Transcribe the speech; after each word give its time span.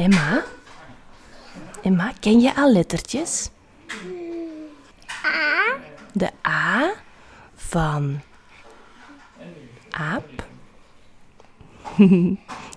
Emma? 0.00 0.44
Emma, 1.82 2.12
ken 2.20 2.40
je 2.40 2.54
al 2.56 2.72
lettertjes? 2.72 3.50
A. 5.24 5.76
De 6.12 6.30
A 6.46 6.92
van 7.54 8.20
aap. 9.90 10.46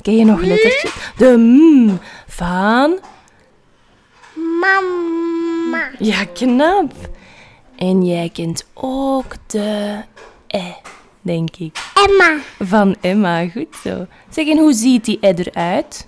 ken 0.01 0.15
je 0.15 0.25
nog 0.25 0.41
lettertjes? 0.41 0.94
De 1.17 1.38
M 1.38 1.97
van... 2.28 2.99
Mama. 4.60 5.92
Ja, 5.99 6.26
knap. 6.26 6.94
En 7.76 8.05
jij 8.05 8.29
kent 8.29 8.65
ook 8.74 9.33
de 9.47 10.01
E, 10.47 10.71
denk 11.21 11.55
ik. 11.55 11.78
Emma. 12.08 12.40
Van 12.60 12.96
Emma, 13.01 13.47
goed 13.47 13.76
zo. 13.83 14.08
Zeg, 14.29 14.47
en 14.47 14.58
hoe 14.58 14.74
ziet 14.74 15.05
die 15.05 15.17
E 15.21 15.33
eruit? 15.35 16.08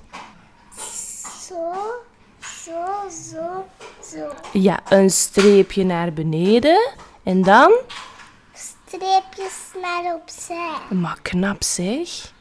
Zo, 2.85 3.09
zo, 3.09 3.65
zo, 4.01 4.17
zo. 4.17 4.59
Ja, 4.59 4.79
een 4.89 5.09
streepje 5.09 5.83
naar 5.83 6.13
beneden. 6.13 6.89
En 7.23 7.41
dan? 7.41 7.71
Streepjes 8.53 9.53
naar 9.81 10.13
opzij. 10.13 10.77
Maar 10.89 11.19
knap 11.21 11.63
zeg. 11.63 12.33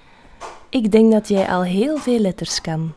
Ik 0.68 0.92
denk 0.92 1.12
dat 1.12 1.28
jij 1.28 1.48
al 1.48 1.62
heel 1.62 1.96
veel 1.96 2.18
letters 2.18 2.60
kan. 2.60 2.94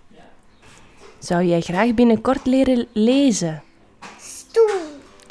Zou 1.20 1.44
jij 1.44 1.62
graag 1.62 1.94
binnenkort 1.94 2.46
leren 2.46 2.88
lezen? 2.94 3.64
Stoel. 4.20 4.82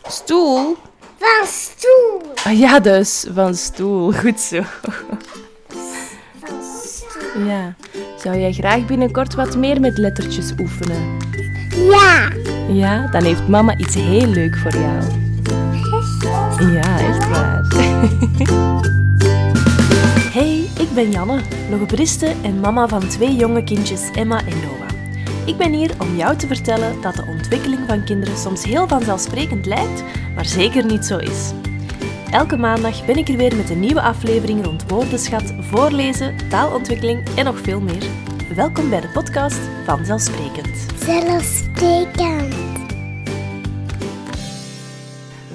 Stoel? 0.03 0.77
Van 1.19 1.47
stoel. 1.47 2.21
Ah 2.45 2.59
ja, 2.59 2.81
dus, 2.81 3.27
van 3.35 3.55
stoel. 3.55 4.13
Goed 4.21 4.41
zo. 4.41 4.63
Van 6.41 6.63
stoel. 6.85 7.45
Ja. 7.45 7.75
Zou 8.19 8.39
jij 8.39 8.53
graag 8.53 8.87
binnenkort 8.87 9.35
wat 9.35 9.57
meer 9.57 9.81
met 9.81 9.99
lettertjes 9.99 10.53
oefenen? 10.59 11.17
Ja. 11.91 12.29
Ja, 12.69 13.07
dan 13.07 13.23
heeft 13.23 13.49
mama 13.49 13.77
iets 13.77 13.95
heel 13.95 14.27
leuk 14.27 14.57
voor 14.57 14.73
jou. 14.73 15.03
Ja, 16.73 16.99
echt 16.99 17.29
waar. 17.29 17.65
Hey, 20.37 20.69
ik 20.79 20.95
ben 20.95 21.11
Janne, 21.11 21.41
logopediste 21.71 22.35
en 22.43 22.61
mama 22.61 22.89
van 22.89 23.09
twee 23.09 23.37
jonge 23.37 23.65
kindjes 23.65 24.11
Emma 24.15 24.39
en 24.39 24.61
Noah. 24.61 24.89
Ik 25.47 25.57
ben 25.57 25.73
hier 25.73 25.91
om 25.99 26.17
jou 26.17 26.37
te 26.37 26.47
vertellen 26.47 27.01
dat 27.01 27.15
de 27.15 27.25
ontwikkeling 27.29 27.81
van 27.87 28.05
kinderen 28.05 28.39
soms 28.39 28.65
heel 28.65 28.89
vanzelfsprekend 28.89 29.67
lijkt, 29.67 30.03
maar 30.35 30.45
zeker 30.45 30.85
niet 30.85 31.05
zo 31.05 31.17
is. 31.17 31.53
Elke 32.31 32.57
maandag 32.57 33.05
ben 33.05 33.17
ik 33.17 33.29
er 33.29 33.37
weer 33.37 33.57
met 33.57 33.71
een 33.71 33.81
nieuwe 33.81 34.01
aflevering 34.01 34.65
rond 34.65 34.91
woordenschat, 34.91 35.55
voorlezen, 35.61 36.35
taalontwikkeling 36.49 37.29
en 37.37 37.45
nog 37.45 37.59
veel 37.61 37.81
meer. 37.81 38.05
Welkom 38.55 38.91
bij 38.91 39.01
de 39.01 39.09
podcast 39.09 39.61
Vanzelfsprekend. 39.85 40.87
Zelfsprekend. 41.03 42.55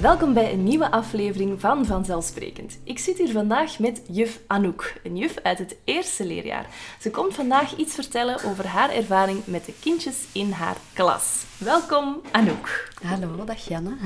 Welkom 0.00 0.34
bij 0.34 0.52
een 0.52 0.64
nieuwe 0.64 0.90
aflevering 0.90 1.60
van 1.60 1.86
Vanzelfsprekend. 1.86 2.78
Ik 2.84 2.98
zit 2.98 3.18
hier 3.18 3.32
vandaag 3.32 3.78
met 3.78 4.02
juf 4.08 4.40
Anouk, 4.46 4.92
een 5.02 5.16
juf 5.16 5.38
uit 5.42 5.58
het 5.58 5.76
eerste 5.84 6.26
leerjaar. 6.26 6.66
Ze 7.00 7.10
komt 7.10 7.34
vandaag 7.34 7.76
iets 7.76 7.94
vertellen 7.94 8.44
over 8.44 8.66
haar 8.66 8.90
ervaring 8.90 9.46
met 9.46 9.64
de 9.64 9.74
kindjes 9.80 10.16
in 10.32 10.50
haar 10.50 10.76
klas. 10.92 11.44
Welkom 11.58 12.20
Anouk. 12.30 12.88
Hallo, 13.02 13.44
dag 13.44 13.68
Janne. 13.68 13.96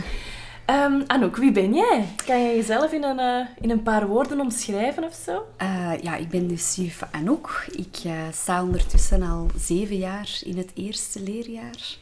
Ehm, 0.66 1.02
Anouk, 1.06 1.36
wie 1.36 1.52
ben 1.52 1.74
jij? 1.74 2.04
Kan 2.26 2.42
je 2.42 2.56
jezelf 2.56 2.92
in 2.92 3.04
een, 3.04 3.18
eh, 3.18 3.46
in 3.60 3.70
een 3.70 3.82
paar 3.82 4.06
woorden 4.06 4.40
omschrijven 4.40 5.04
of 5.04 5.14
zo? 5.14 5.46
Eh, 5.56 5.92
ja, 6.02 6.16
ik 6.16 6.28
ben 6.28 6.48
dus 6.48 6.74
juf 6.74 7.02
Anouk. 7.10 7.66
Ik 7.72 7.96
eh, 8.04 8.12
sta 8.32 8.62
ondertussen 8.62 9.22
al 9.22 9.50
zeven 9.56 9.96
jaar 9.96 10.38
in 10.44 10.56
het 10.56 10.70
eerste 10.74 11.20
leerjaar. 11.22 11.96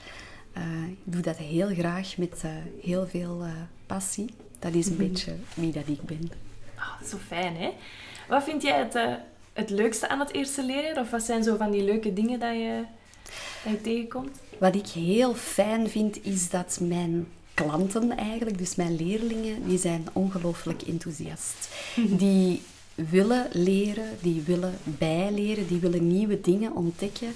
Ik 0.88 1.12
doe 1.12 1.22
dat 1.22 1.36
heel 1.36 1.68
graag 1.68 2.16
met 2.16 2.42
heel 2.82 3.06
veel 3.06 3.42
passie. 3.86 4.34
Dat 4.58 4.74
is 4.74 4.86
een 4.86 4.96
beetje 4.96 5.34
wie 5.54 5.72
dat 5.72 5.88
ik 5.88 6.02
ben. 6.02 6.30
Ah, 6.74 7.02
zo 7.08 7.16
fijn, 7.26 7.56
hè? 7.56 7.70
Wat 8.28 8.44
vind 8.44 8.62
jij 8.62 8.78
het, 8.78 8.98
het 9.52 9.70
leukste 9.70 10.08
aan 10.08 10.20
het 10.20 10.32
eerste 10.32 10.64
leerjaar? 10.64 10.98
Of 11.00 11.10
wat 11.10 11.22
zijn 11.22 11.42
zo 11.42 11.56
van 11.56 11.70
die 11.70 11.84
leuke 11.84 12.12
dingen 12.12 12.40
dat 12.40 12.52
je, 12.52 12.84
dat 13.64 13.72
je 13.72 13.80
tegenkomt? 13.80 14.38
Wat 14.58 14.74
ik 14.74 14.86
heel 14.86 15.34
fijn 15.34 15.88
vind, 15.88 16.24
is 16.24 16.50
dat 16.50 16.78
mijn 16.80 17.26
klanten 17.54 18.16
eigenlijk, 18.16 18.58
dus 18.58 18.74
mijn 18.74 18.96
leerlingen, 18.96 19.68
die 19.68 19.78
zijn 19.78 20.06
ongelooflijk 20.12 20.82
enthousiast. 20.82 21.68
Die 22.08 22.62
willen 22.94 23.48
leren, 23.52 24.08
die 24.20 24.42
willen 24.42 24.78
bijleren, 24.84 25.66
die 25.66 25.78
willen 25.78 26.06
nieuwe 26.06 26.40
dingen 26.40 26.76
ontdekken. 26.76 27.34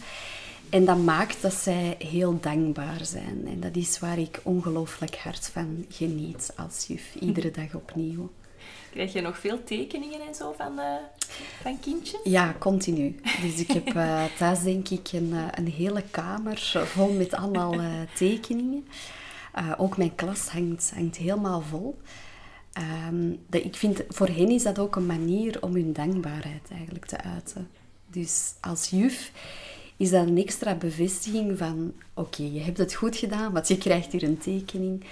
En 0.70 0.84
dat 0.84 0.98
maakt 0.98 1.42
dat 1.42 1.52
zij 1.52 1.94
heel 1.98 2.38
dankbaar 2.40 3.04
zijn. 3.04 3.46
En 3.46 3.60
dat 3.60 3.76
is 3.76 3.98
waar 3.98 4.18
ik 4.18 4.40
ongelooflijk 4.42 5.16
hard 5.16 5.48
van 5.48 5.84
geniet 5.88 6.52
als 6.56 6.86
juf, 6.86 7.14
iedere 7.14 7.50
dag 7.50 7.74
opnieuw. 7.74 8.30
Krijg 8.90 9.12
je 9.12 9.20
nog 9.20 9.38
veel 9.38 9.64
tekeningen 9.64 10.20
en 10.26 10.34
zo 10.34 10.54
van, 10.56 10.78
eh, 10.78 10.94
van 11.62 11.80
kindjes? 11.80 12.20
Ja, 12.24 12.54
continu. 12.58 13.20
Dus 13.42 13.60
ik 13.60 13.70
heb 13.70 13.86
eh, 13.86 14.24
thuis 14.38 14.62
denk 14.62 14.88
ik 14.88 15.08
een, 15.12 15.32
eh, 15.32 15.44
een 15.50 15.72
hele 15.72 16.02
kamer 16.10 16.84
vol 16.84 17.12
met 17.12 17.34
allemaal 17.34 17.74
tekeningen. 18.14 18.86
Eh, 19.58 19.72
ook 19.76 19.96
mijn 19.96 20.14
klas 20.14 20.48
hangt, 20.48 20.92
hangt 20.94 21.16
helemaal 21.16 21.60
vol. 21.60 21.98
Ehm, 22.72 23.34
dat, 23.46 23.64
ik 23.64 23.76
vind, 23.76 24.02
voor 24.08 24.26
hen 24.26 24.48
is 24.48 24.62
dat 24.62 24.78
ook 24.78 24.96
een 24.96 25.06
manier 25.06 25.62
om 25.62 25.74
hun 25.74 25.92
dankbaarheid 25.92 26.70
eigenlijk 26.70 27.06
te 27.06 27.20
uiten. 27.20 27.68
Dus 28.06 28.54
als 28.60 28.90
juf 28.90 29.32
is 29.96 30.10
dat 30.10 30.26
een 30.26 30.38
extra 30.38 30.74
bevestiging 30.74 31.58
van... 31.58 31.92
Oké, 32.14 32.42
je 32.42 32.60
hebt 32.60 32.78
het 32.78 32.94
goed 32.94 33.16
gedaan, 33.16 33.52
want 33.52 33.68
je 33.68 33.78
krijgt 33.78 34.12
hier 34.12 34.22
een 34.22 34.38
tekening. 34.38 35.04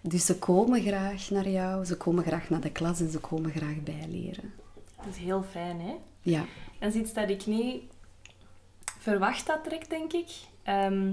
Dus 0.00 0.26
ze 0.26 0.38
komen 0.38 0.82
graag 0.82 1.30
naar 1.30 1.48
jou, 1.48 1.84
ze 1.84 1.96
komen 1.96 2.24
graag 2.24 2.50
naar 2.50 2.60
de 2.60 2.72
klas 2.72 3.00
en 3.00 3.10
ze 3.10 3.18
komen 3.18 3.50
graag 3.50 3.82
bijleren. 3.82 4.52
Dat 4.96 5.06
is 5.14 5.16
heel 5.16 5.44
fijn, 5.50 5.80
hè? 5.80 5.94
Ja. 6.20 6.44
Dat 6.78 6.94
is 6.94 7.00
iets 7.00 7.12
dat 7.12 7.30
ik 7.30 7.46
niet 7.46 7.82
verwacht 8.98 9.48
had 9.48 9.64
direct, 9.64 9.90
denk 9.90 10.12
ik. 10.12 10.28
Ehm, 10.62 11.12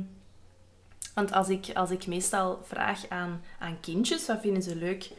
want 1.19 1.31
als 1.31 1.49
ik, 1.49 1.65
als 1.73 1.91
ik 1.91 2.07
meestal 2.07 2.59
vraag 2.63 3.09
aan, 3.09 3.41
aan 3.59 3.79
kindjes, 3.79 4.27
wat 4.27 4.41
vinden 4.41 4.63
ze 4.63 4.75
leuk 4.75 5.09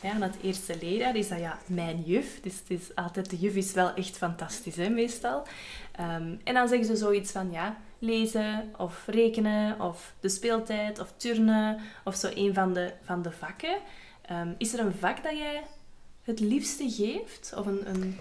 ja, 0.00 0.12
aan 0.12 0.22
het 0.22 0.36
eerste 0.42 0.76
leerjaar, 0.80 1.16
is 1.16 1.28
dat 1.28 1.38
ja, 1.38 1.58
mijn 1.66 2.02
juf. 2.02 2.40
Dus 2.42 2.54
het 2.58 2.80
is 2.80 2.94
altijd, 2.94 3.30
de 3.30 3.38
juf 3.38 3.54
is 3.54 3.72
wel 3.72 3.94
echt 3.94 4.16
fantastisch, 4.16 4.76
hè, 4.76 4.88
meestal. 4.88 5.42
Ehm, 5.92 6.34
en 6.44 6.54
dan 6.54 6.68
zeggen 6.68 6.86
ze 6.86 6.96
zoiets 6.96 7.30
van, 7.30 7.50
ja, 7.50 7.76
lezen 7.98 8.72
of 8.76 9.02
rekenen 9.06 9.80
of 9.80 10.12
de 10.20 10.28
speeltijd 10.28 10.98
of 10.98 11.12
turnen 11.16 11.78
of 12.04 12.14
zo 12.14 12.28
een 12.34 12.54
van 12.54 12.72
de, 12.72 12.92
van 13.04 13.22
de 13.22 13.32
vakken. 13.32 13.76
Ehm, 14.22 14.52
is 14.58 14.72
er 14.72 14.80
een 14.80 14.94
vak 14.94 15.22
dat 15.22 15.36
jij 15.36 15.62
het 16.22 16.40
liefste 16.40 16.90
geeft? 16.90 17.52
Of 17.56 17.66
een... 17.66 17.88
een? 17.88 18.18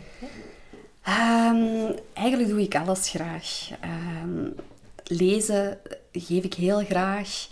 Ehm, 1.02 1.92
eigenlijk 2.14 2.50
doe 2.50 2.62
ik 2.62 2.76
alles 2.76 3.10
graag. 3.10 3.70
Lezen 5.04 5.80
geef 6.22 6.44
ik 6.44 6.54
heel 6.54 6.86
graag, 6.86 7.48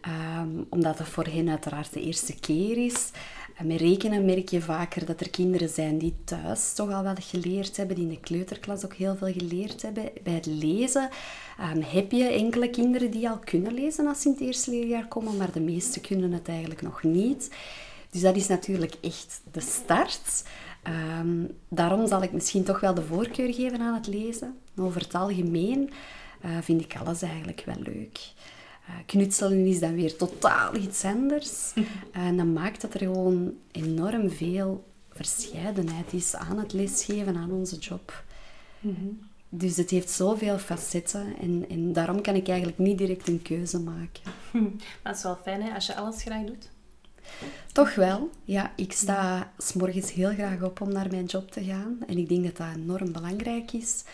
ehm, 0.00 0.48
omdat 0.68 0.98
het 0.98 1.08
voor 1.08 1.26
hen 1.26 1.48
uiteraard 1.48 1.92
de 1.92 2.00
eerste 2.00 2.34
keer 2.40 2.84
is. 2.84 3.10
En 3.54 3.66
met 3.66 3.80
rekenen 3.80 4.24
merk 4.24 4.48
je 4.48 4.60
vaker 4.60 5.06
dat 5.06 5.20
er 5.20 5.30
kinderen 5.30 5.68
zijn 5.68 5.98
die 5.98 6.14
thuis 6.24 6.72
toch 6.74 6.92
al 6.92 7.02
wat 7.02 7.24
geleerd 7.24 7.76
hebben, 7.76 7.96
die 7.96 8.04
in 8.04 8.10
de 8.10 8.20
kleuterklas 8.20 8.84
ook 8.84 8.94
heel 8.94 9.16
veel 9.16 9.32
geleerd 9.32 9.82
hebben. 9.82 10.10
Bij 10.22 10.32
het 10.32 10.46
lezen 10.46 11.08
ehm, 11.58 11.80
heb 11.80 12.10
je 12.10 12.24
enkele 12.24 12.70
kinderen 12.70 13.10
die 13.10 13.28
al 13.28 13.38
kunnen 13.38 13.74
lezen 13.74 14.06
als 14.06 14.20
ze 14.20 14.28
in 14.28 14.34
het 14.34 14.42
eerste 14.42 14.70
leerjaar 14.70 15.08
komen, 15.08 15.36
maar 15.36 15.52
de 15.52 15.60
meeste 15.60 16.00
kunnen 16.00 16.32
het 16.32 16.48
eigenlijk 16.48 16.82
nog 16.82 17.02
niet. 17.02 17.50
Dus 18.10 18.20
dat 18.20 18.36
is 18.36 18.46
natuurlijk 18.46 18.94
echt 19.00 19.40
de 19.52 19.60
start. 19.60 20.44
Ehm, 20.82 21.44
daarom 21.68 22.06
zal 22.06 22.22
ik 22.22 22.32
misschien 22.32 22.64
toch 22.64 22.80
wel 22.80 22.94
de 22.94 23.02
voorkeur 23.02 23.54
geven 23.54 23.80
aan 23.80 23.94
het 23.94 24.06
lezen. 24.06 24.58
Over 24.76 25.00
het 25.00 25.14
algemeen 25.14 25.90
eh, 26.44 26.50
vind 26.62 26.80
ik 26.80 26.96
alles 26.96 27.22
eigenlijk 27.22 27.62
wel 27.66 27.78
leuk. 27.78 28.32
Eh, 28.86 28.94
knutselen 29.06 29.66
is 29.66 29.80
dan 29.80 29.94
weer 29.94 30.16
totaal 30.16 30.76
iets 30.76 31.04
anders. 31.04 31.72
En 32.12 32.36
dan 32.36 32.52
maakt 32.52 32.80
dat 32.80 32.94
er 32.94 33.00
gewoon 33.00 33.54
enorm 33.72 34.30
veel 34.30 34.84
verscheidenheid 35.10 36.12
is 36.12 36.34
aan 36.34 36.58
het 36.58 36.72
lesgeven, 36.72 37.36
aan 37.36 37.52
onze 37.52 37.76
job. 37.76 38.24
Dus 39.48 39.76
het 39.76 39.90
heeft 39.90 40.10
zoveel 40.10 40.58
facetten 40.58 41.36
en, 41.40 41.64
en 41.68 41.92
daarom 41.92 42.20
kan 42.20 42.34
ik 42.34 42.48
eigenlijk 42.48 42.78
niet 42.78 42.98
direct 42.98 43.28
een 43.28 43.42
keuze 43.42 43.80
maken. 43.80 44.22
Maar 45.02 45.12
het 45.12 45.16
is 45.16 45.22
wel 45.22 45.38
fijn 45.42 45.62
hè, 45.62 45.74
als 45.74 45.86
je 45.86 45.94
alles 45.94 46.22
graag 46.22 46.44
doet. 46.44 46.70
Toch 47.72 47.94
wel. 47.94 48.30
Ja, 48.44 48.72
ik 48.76 48.92
sta 48.92 49.52
s 49.58 49.72
morgens 49.72 50.12
heel 50.12 50.32
graag 50.32 50.62
op 50.62 50.80
om 50.80 50.92
naar 50.92 51.10
mijn 51.10 51.24
job 51.24 51.50
te 51.50 51.64
gaan. 51.64 51.98
En 52.06 52.18
ik 52.18 52.28
denk 52.28 52.44
dat 52.44 52.56
dat 52.56 52.76
enorm 52.76 53.12
belangrijk 53.12 53.72
is. 53.72 54.04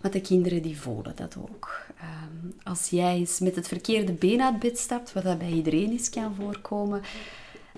Want 0.00 0.12
de 0.12 0.20
kinderen 0.20 0.62
die 0.62 0.80
voelen 0.80 1.16
dat 1.16 1.36
ook. 1.36 1.86
Ehm, 1.96 2.50
als 2.62 2.90
jij 2.90 3.14
eens 3.14 3.38
met 3.38 3.56
het 3.56 3.68
verkeerde 3.68 4.12
been 4.12 4.42
uit 4.42 4.58
bed 4.58 4.78
stapt, 4.78 5.12
wat 5.12 5.22
dat 5.22 5.38
bij 5.38 5.50
iedereen 5.50 5.90
eens 5.90 6.10
kan 6.10 6.34
voorkomen, 6.34 7.02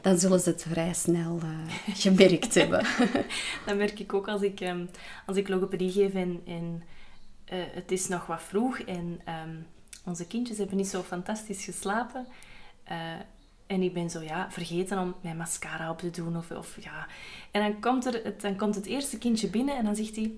dan 0.01 0.19
zullen 0.19 0.41
ze 0.41 0.51
het 0.51 0.67
vrij 0.69 0.95
snel 0.95 1.39
eh, 1.43 1.95
gemerkt 2.05 2.55
hebben. 2.55 2.87
Dat 3.67 3.77
merk 3.77 3.99
ik 3.99 4.15
ook 4.15 4.29
als 4.29 4.43
ik, 4.43 4.61
ehm, 4.61 4.87
als 5.27 5.37
ik 5.37 5.49
logopedie 5.49 5.93
geef 5.93 6.15
en, 6.15 6.41
en 6.47 6.83
eh, 7.45 7.59
het 7.73 7.93
is 7.93 8.09
nog 8.09 8.27
wat 8.27 8.43
vroeg 8.43 8.79
en 8.79 9.21
ehm, 9.25 9.57
onze 10.05 10.27
kindjes 10.27 10.59
hebben 10.59 10.77
niet 10.77 10.89
zo 10.89 11.03
fantastisch 11.03 11.65
geslapen. 11.65 12.27
Eh, 12.85 12.97
en 13.67 13.83
ik 13.83 13.93
ben 13.93 14.11
zo, 14.11 14.23
ja, 14.23 14.51
vergeten 14.51 14.99
om 14.99 15.15
mijn 15.21 15.37
mascara 15.37 15.91
op 15.91 15.99
te 15.99 16.11
doen. 16.11 16.37
Of, 16.37 16.51
of, 16.51 16.77
ja. 16.81 17.07
En 17.51 17.63
dan 17.63 17.81
komt, 17.81 18.07
er 18.07 18.21
het, 18.25 18.41
dan 18.41 18.57
komt 18.57 18.75
het 18.75 18.87
eerste 18.87 19.19
kindje 19.19 19.49
binnen 19.49 19.77
en 19.77 19.85
dan 19.85 19.97
zegt 19.97 20.17
hij... 20.17 20.33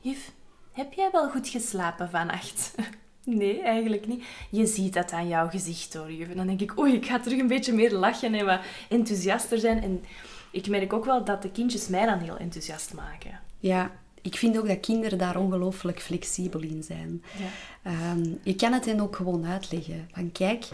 Juf, 0.00 0.32
heb 0.76 0.92
jij 0.92 1.08
wel 1.12 1.30
goed 1.30 1.48
geslapen 1.48 2.10
vannacht? 2.10 2.74
Nee, 3.28 3.62
eigenlijk 3.62 4.06
niet. 4.06 4.24
Je 4.50 4.66
ziet 4.66 4.92
dat 4.92 5.12
aan 5.12 5.28
jouw 5.28 5.48
gezicht 5.48 5.94
hoor, 5.94 6.12
juf. 6.12 6.28
En 6.28 6.36
dan 6.36 6.46
denk 6.46 6.60
ik, 6.60 6.78
oei, 6.78 6.94
ik 6.94 7.06
ga 7.06 7.20
terug 7.20 7.38
een 7.38 7.46
beetje 7.46 7.72
meer 7.72 7.92
lachen 7.92 8.34
en 8.34 8.44
wat 8.44 8.60
enthousiaster 8.88 9.58
zijn. 9.58 9.82
En 9.82 10.04
ik 10.50 10.68
merk 10.68 10.92
ook 10.92 11.04
wel 11.04 11.24
dat 11.24 11.42
de 11.42 11.50
kindjes 11.50 11.88
mij 11.88 12.06
dan 12.06 12.18
heel 12.18 12.36
enthousiast 12.36 12.94
maken. 12.94 13.40
Ja, 13.58 13.90
ik 14.22 14.36
vind 14.36 14.58
ook 14.58 14.68
dat 14.68 14.80
kinderen 14.80 15.18
daar 15.18 15.36
ongelooflijk 15.36 16.00
flexibel 16.00 16.60
in 16.60 16.82
zijn. 16.82 17.22
Ja. 17.38 17.90
Ehm, 17.90 18.34
je 18.42 18.54
kan 18.54 18.72
het 18.72 18.84
hen 18.84 19.00
ook 19.00 19.16
gewoon 19.16 19.46
uitleggen. 19.46 20.08
Van 20.12 20.32
kijk, 20.32 20.64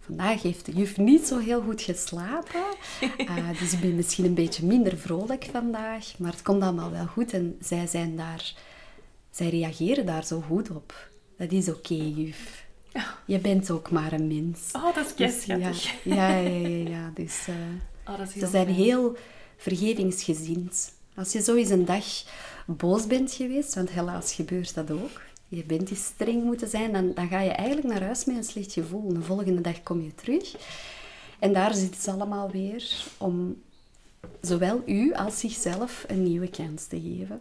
vandaag 0.00 0.42
heeft 0.42 0.66
de 0.66 0.72
juf 0.72 0.96
niet 0.96 1.26
zo 1.26 1.38
heel 1.38 1.62
goed 1.62 1.82
geslapen. 1.82 2.64
Eh, 3.18 3.58
dus 3.58 3.72
ik 3.72 3.80
ben 3.80 3.96
misschien 3.96 4.24
een 4.24 4.34
beetje 4.34 4.66
minder 4.66 4.98
vrolijk 4.98 5.48
vandaag. 5.50 6.18
Maar 6.18 6.32
het 6.32 6.42
komt 6.42 6.62
allemaal 6.62 6.90
wel 6.90 7.06
goed. 7.06 7.32
En 7.32 7.56
zij 7.60 7.86
zijn 7.86 8.16
daar... 8.16 8.54
Zij 9.30 9.48
reageren 9.48 10.06
daar 10.06 10.24
zo 10.24 10.40
goed 10.40 10.70
op. 10.70 11.08
Dat 11.36 11.52
is 11.52 11.68
oké, 11.68 11.94
juf. 11.94 12.64
Je 13.26 13.38
bent 13.38 13.70
ook 13.70 13.90
maar 13.90 14.12
een 14.12 14.26
mens. 14.26 14.60
Oh, 14.72 14.94
dat 14.94 15.06
is 15.06 15.14
Dus 15.14 15.44
ja, 15.44 15.56
ja, 15.56 15.70
ja, 16.02 16.36
ja, 16.38 16.88
ja. 16.88 17.10
Dus 17.14 17.46
eh, 17.48 17.54
Oh, 18.12 18.18
dat 18.18 18.26
is 18.26 18.32
ze 18.32 18.38
zijn 18.46 18.64
fijn. 18.64 18.68
heel 18.76 19.16
vergevingsgezind. 19.56 20.92
Als 21.14 21.32
je 21.32 21.42
zo 21.42 21.54
eens 21.54 21.70
een 21.70 21.84
dag 21.84 22.04
boos 22.66 23.06
bent 23.06 23.32
geweest, 23.32 23.74
want 23.74 23.90
helaas 23.90 24.32
gebeurt 24.32 24.74
dat 24.74 24.90
ook. 24.90 25.20
Je 25.48 25.64
bent 25.64 25.90
eens 25.90 26.04
streng 26.04 26.44
moeten 26.44 26.68
zijn, 26.68 26.92
dan, 26.92 27.14
dan 27.14 27.28
ga 27.28 27.40
je 27.40 27.50
eigenlijk 27.50 27.88
naar 27.88 28.02
huis 28.02 28.24
met 28.24 28.36
een 28.36 28.44
slecht 28.44 28.72
gevoel. 28.72 29.12
De 29.12 29.22
volgende 29.22 29.60
dag 29.60 29.82
kom 29.82 30.02
je 30.02 30.14
terug. 30.14 30.54
En 31.38 31.52
daar 31.52 31.74
zitten 31.74 32.00
ze 32.02 32.10
allemaal 32.10 32.50
weer 32.50 33.04
om 33.18 33.62
zowel 34.40 34.82
u 34.86 35.12
als 35.14 35.38
zichzelf 35.38 36.04
een 36.08 36.22
nieuwe 36.22 36.48
kans 36.48 36.86
te 36.86 37.00
geven. 37.00 37.40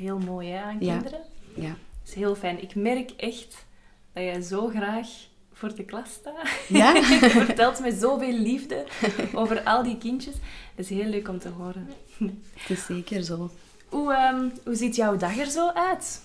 Heel 0.00 0.18
mooi 0.18 0.48
hè, 0.48 0.62
aan 0.62 0.78
kinderen. 0.78 1.20
Ja, 1.54 1.76
is 2.06 2.14
heel 2.14 2.34
fijn. 2.34 2.62
Ik 2.62 2.74
merk 2.74 3.10
echt 3.10 3.66
dat 4.12 4.22
jij 4.22 4.40
zo 4.40 4.68
graag 4.68 5.08
voor 5.52 5.74
de 5.74 5.84
klas 5.84 6.12
staat. 6.12 6.48
Ja? 6.68 6.94
Je 7.20 7.30
vertelt 7.30 7.80
met 7.80 7.94
zoveel 7.94 8.32
liefde 8.32 8.84
over 9.34 9.62
al 9.62 9.82
die 9.82 9.98
kindjes. 9.98 10.34
Dat 10.74 10.84
is 10.84 10.88
heel 10.88 11.04
leuk 11.04 11.28
om 11.28 11.38
te 11.38 11.48
horen. 11.48 11.88
het 12.56 12.70
is 12.78 12.84
zeker 12.84 13.22
zo. 13.22 13.50
Hoe, 13.88 14.12
ehm, 14.12 14.48
hoe 14.64 14.74
ziet 14.74 14.96
jouw 14.96 15.16
dag 15.16 15.38
er 15.38 15.50
zo 15.50 15.68
uit? 15.68 16.22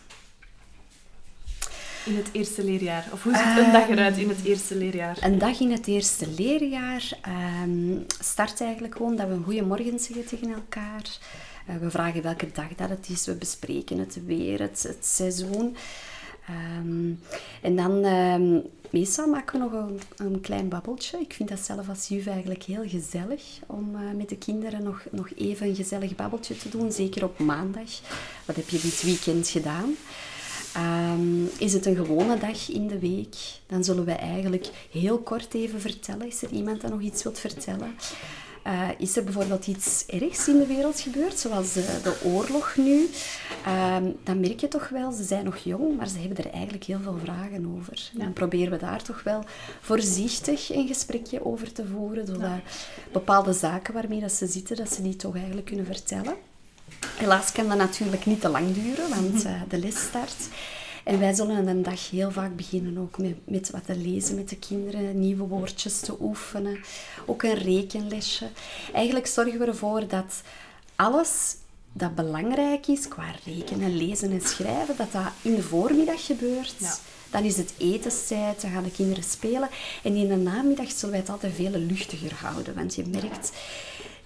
In 2.06 2.16
het 2.16 2.30
eerste 2.32 2.64
leerjaar. 2.64 3.08
Of 3.12 3.24
hoe 3.24 3.36
ziet 3.36 3.66
een 3.66 3.72
dag 3.72 3.90
eruit 3.90 4.18
in 4.18 4.30
het 4.30 4.44
eerste 4.44 4.76
leerjaar? 4.76 5.18
Een 5.22 5.38
dag 5.38 5.60
in 5.60 5.72
het 5.72 5.88
eerste 5.88 6.28
leerjaar 6.38 7.18
ehm, 7.22 7.98
start 8.20 8.62
eigenlijk 8.62 8.96
gewoon 8.96 9.16
dat 9.16 9.28
we 9.28 9.34
een 9.34 9.44
goede 9.44 9.64
morgen 9.64 10.00
zeggen 10.00 10.26
tegen 10.26 10.54
elkaar. 10.54 11.20
Eh, 11.66 11.76
we 11.76 11.90
vragen 11.90 12.22
welke 12.22 12.52
dag 12.54 12.68
dat 12.76 12.90
het 12.90 13.10
is. 13.10 13.26
We 13.26 13.36
bespreken 13.36 13.98
het 13.98 14.20
weer, 14.26 14.60
het, 14.60 14.84
het 14.84 15.06
seizoen. 15.06 15.76
Ehm, 16.48 17.14
en 17.62 17.76
dan, 17.76 18.04
ehm, 18.04 18.60
meestal 18.90 19.28
maken 19.28 19.60
we 19.60 19.66
nog 19.66 19.74
een, 19.74 20.00
een 20.16 20.42
klein 20.42 20.70
babbeltje. 20.70 21.20
Ik 21.20 21.34
vind 21.34 21.50
dat 21.50 21.60
zelf 21.60 21.90
als 21.90 22.08
juf 22.08 22.28
eigenlijk 22.28 22.64
heel 22.64 22.88
gezellig 22.88 23.44
om 23.66 23.96
eh, 23.96 24.02
met 24.18 24.30
de 24.30 24.38
kinderen 24.38 24.84
nog, 24.84 25.04
nog 25.12 25.30
even 25.36 25.68
een 25.68 25.76
gezellig 25.76 26.16
babbeltje 26.16 26.58
te 26.58 26.70
doen. 26.70 26.92
Zeker 26.92 27.24
op 27.24 27.40
maandag. 27.40 27.90
Wat 28.46 28.56
heb 28.56 28.70
je 28.70 28.80
dit 28.80 29.02
weekend 29.02 29.48
gedaan? 29.48 29.96
Ehm, 30.76 31.46
is 31.58 31.74
het 31.74 31.86
een 31.86 31.96
gewone 31.96 32.38
dag 32.38 32.70
in 32.70 32.88
de 32.88 33.00
week? 33.00 33.36
Dan 33.68 33.84
zullen 33.84 34.06
we 34.06 34.12
eigenlijk 34.12 34.70
heel 34.92 35.18
kort 35.18 35.54
even 35.54 35.82
vertellen. 35.82 36.28
Is 36.28 36.42
er 36.42 36.52
iemand 36.52 36.82
dat 36.82 36.92
nog 36.92 37.02
iets 37.02 37.24
wilt 37.24 37.40
vertellen? 37.40 37.96
Eh, 38.64 38.90
is 38.98 39.18
er 39.18 39.24
bijvoorbeeld 39.24 39.68
iets 39.68 40.06
ergs 40.08 40.48
in 40.48 40.58
de 40.58 40.66
wereld 40.66 41.00
gebeurd, 41.00 41.40
zoals 41.40 41.76
eh, 41.76 42.04
de 42.04 42.20
oorlog 42.24 42.76
nu? 42.78 43.10
Ehm, 43.66 44.04
dan 44.24 44.40
merk 44.40 44.60
je 44.60 44.68
toch 44.68 44.90
wel, 44.90 45.12
ze 45.12 45.24
zijn 45.24 45.46
nog 45.46 45.58
jong, 45.58 45.98
maar 45.98 46.08
ze 46.08 46.20
hebben 46.20 46.38
er 46.38 46.52
eigenlijk 46.52 46.84
heel 46.84 47.00
veel 47.00 47.18
vragen 47.24 47.76
over. 47.78 48.12
Dan 48.14 48.34
proberen 48.34 48.72
we 48.72 48.78
daar 48.78 49.04
toch 49.04 49.24
wel 49.24 49.44
voorzichtig 49.82 50.74
een 50.74 50.88
gesprekje 50.88 51.46
over 51.46 51.72
te 51.72 51.86
voeren, 51.86 52.26
zodat 52.26 52.60
bepaalde 53.12 53.54
zaken 53.54 53.94
waarmee 53.94 54.20
dat 54.20 54.32
ze 54.32 54.48
zitten, 54.48 54.76
dat 54.76 54.94
ze 54.94 55.02
die 55.02 55.16
toch 55.16 55.36
eigenlijk 55.36 55.66
kunnen 55.66 55.86
vertellen. 55.86 56.36
Helaas 57.16 57.52
kan 57.52 57.68
dat 57.68 57.78
natuurlijk 57.78 58.26
niet 58.26 58.42
te 58.42 58.50
lang 58.50 58.74
duren, 58.74 59.10
want 59.10 59.46
eh, 59.46 59.62
de 59.70 59.78
les 59.78 60.00
start. 60.00 60.36
En 61.04 61.20
wij 61.20 61.34
zullen 61.34 61.68
een 61.68 61.84
dag 61.84 62.10
heel 62.10 62.32
vaak 62.32 62.56
beginnen 62.56 62.98
ook 62.98 63.18
met, 63.18 63.36
met 63.46 63.70
wat 63.70 63.86
te 63.86 63.96
lezen 63.96 64.36
met 64.36 64.50
de 64.50 64.58
kinderen, 64.58 65.20
nieuwe 65.20 65.44
woordjes 65.44 66.00
te 66.00 66.16
oefenen, 66.20 66.80
ook 67.26 67.44
een 67.44 67.54
rekenlesje. 67.54 68.50
Eigenlijk 68.94 69.28
zorgen 69.28 69.60
we 69.60 69.66
ervoor 69.66 70.08
dat 70.08 70.42
alles 70.96 71.56
dat 71.98 72.16
belangrijk 72.16 72.88
is 72.88 73.08
qua 73.08 73.36
rekenen, 73.46 73.98
lezen 73.98 74.32
en 74.32 74.42
schrijven, 74.42 74.96
dat 74.98 75.12
dat 75.12 75.32
in 75.42 75.56
de 75.56 75.62
voormiddag 75.62 76.26
gebeurt. 76.26 76.76
Ja. 76.78 76.96
Dan 77.30 77.44
is 77.44 77.58
het 77.58 77.74
etenstijd, 77.78 78.62
dan 78.62 78.72
gaan 78.72 78.84
de 78.84 78.92
kinderen 78.92 79.24
spelen. 79.24 79.70
En 80.04 80.16
in 80.16 80.28
de 80.28 80.36
namiddag 80.36 80.92
zullen 80.92 81.10
wij 81.10 81.20
het 81.20 81.30
altijd 81.30 81.54
veel 81.56 81.72
luchtiger 81.72 82.34
houden. 82.36 82.76
Want 82.76 82.96
je 82.96 83.06
merkt, 83.06 83.52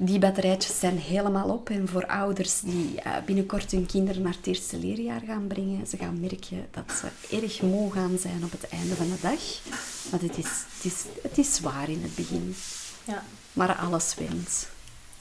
die 0.01 0.19
batterijtjes 0.19 0.80
zijn 0.80 0.98
helemaal 0.98 1.50
op. 1.50 1.69
En 1.69 1.88
voor 1.88 2.06
ouders 2.06 2.60
die 2.60 3.01
eh, 3.01 3.13
binnenkort 3.25 3.72
hun 3.72 3.86
kinderen 3.86 4.22
naar 4.22 4.36
het 4.36 4.48
eerste 4.48 4.78
leerjaar 4.78 5.22
gaan 5.25 5.48
brengen, 5.48 5.88
ze 5.88 5.98
gaan 5.98 6.19
merken 6.19 6.68
dat 6.72 6.92
ze 6.98 7.36
erg 7.42 7.62
moe 7.62 7.92
gaan 7.92 8.18
zijn 8.18 8.44
op 8.44 8.51
het 8.51 8.69
einde 8.69 8.96
van 8.96 9.10
de 9.10 9.18
dag. 9.22 9.40
Want 10.10 10.22
het 10.22 10.38
is, 10.38 10.63
het 10.75 10.86
is, 10.86 11.06
het 11.22 11.38
is 11.38 11.56
zwaar 11.56 11.90
in 11.90 12.01
het 12.01 12.16
begin. 12.16 12.56
Ja. 13.04 13.24
Maar 13.54 13.75
alles 13.75 14.16
wint. 14.16 14.68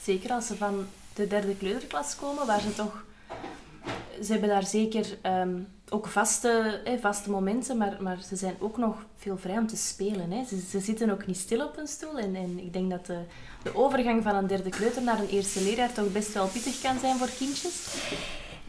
Zeker 0.03 0.31
als 0.31 0.47
ze 0.47 0.55
van 0.55 0.87
de 1.13 1.27
derde 1.27 1.55
kleuterklas 1.55 2.15
komen, 2.15 2.45
waar 2.45 2.61
ze 2.61 2.73
toch... 2.73 3.03
Ze 4.23 4.31
hebben 4.31 4.49
daar 4.49 4.65
zeker 4.65 5.17
ehm, 5.21 5.55
ook 5.89 6.07
vaste, 6.07 6.81
eh, 6.85 6.93
vaste 7.01 7.29
momenten, 7.29 7.77
maar, 7.77 7.97
maar 7.99 8.17
ze 8.27 8.35
zijn 8.35 8.55
ook 8.59 8.77
nog 8.77 8.95
veel 9.17 9.37
vrij 9.37 9.57
om 9.57 9.67
te 9.67 9.77
spelen. 9.77 10.31
Hè. 10.31 10.45
Ze, 10.45 10.59
ze 10.69 10.79
zitten 10.79 11.09
ook 11.09 11.27
niet 11.27 11.37
stil 11.37 11.65
op 11.65 11.77
een 11.77 11.87
stoel. 11.87 12.17
En, 12.17 12.35
en 12.35 12.59
ik 12.59 12.73
denk 12.73 12.89
dat 12.89 13.05
de, 13.05 13.19
de 13.63 13.75
overgang 13.75 14.23
van 14.23 14.35
een 14.35 14.47
derde 14.47 14.69
kleuter 14.69 15.01
naar 15.01 15.19
een 15.19 15.29
eerste 15.29 15.61
leerjaar 15.61 15.93
toch 15.93 16.11
best 16.11 16.33
wel 16.33 16.47
pittig 16.47 16.81
kan 16.81 16.99
zijn 16.99 17.17
voor 17.17 17.29
kindjes. 17.37 17.87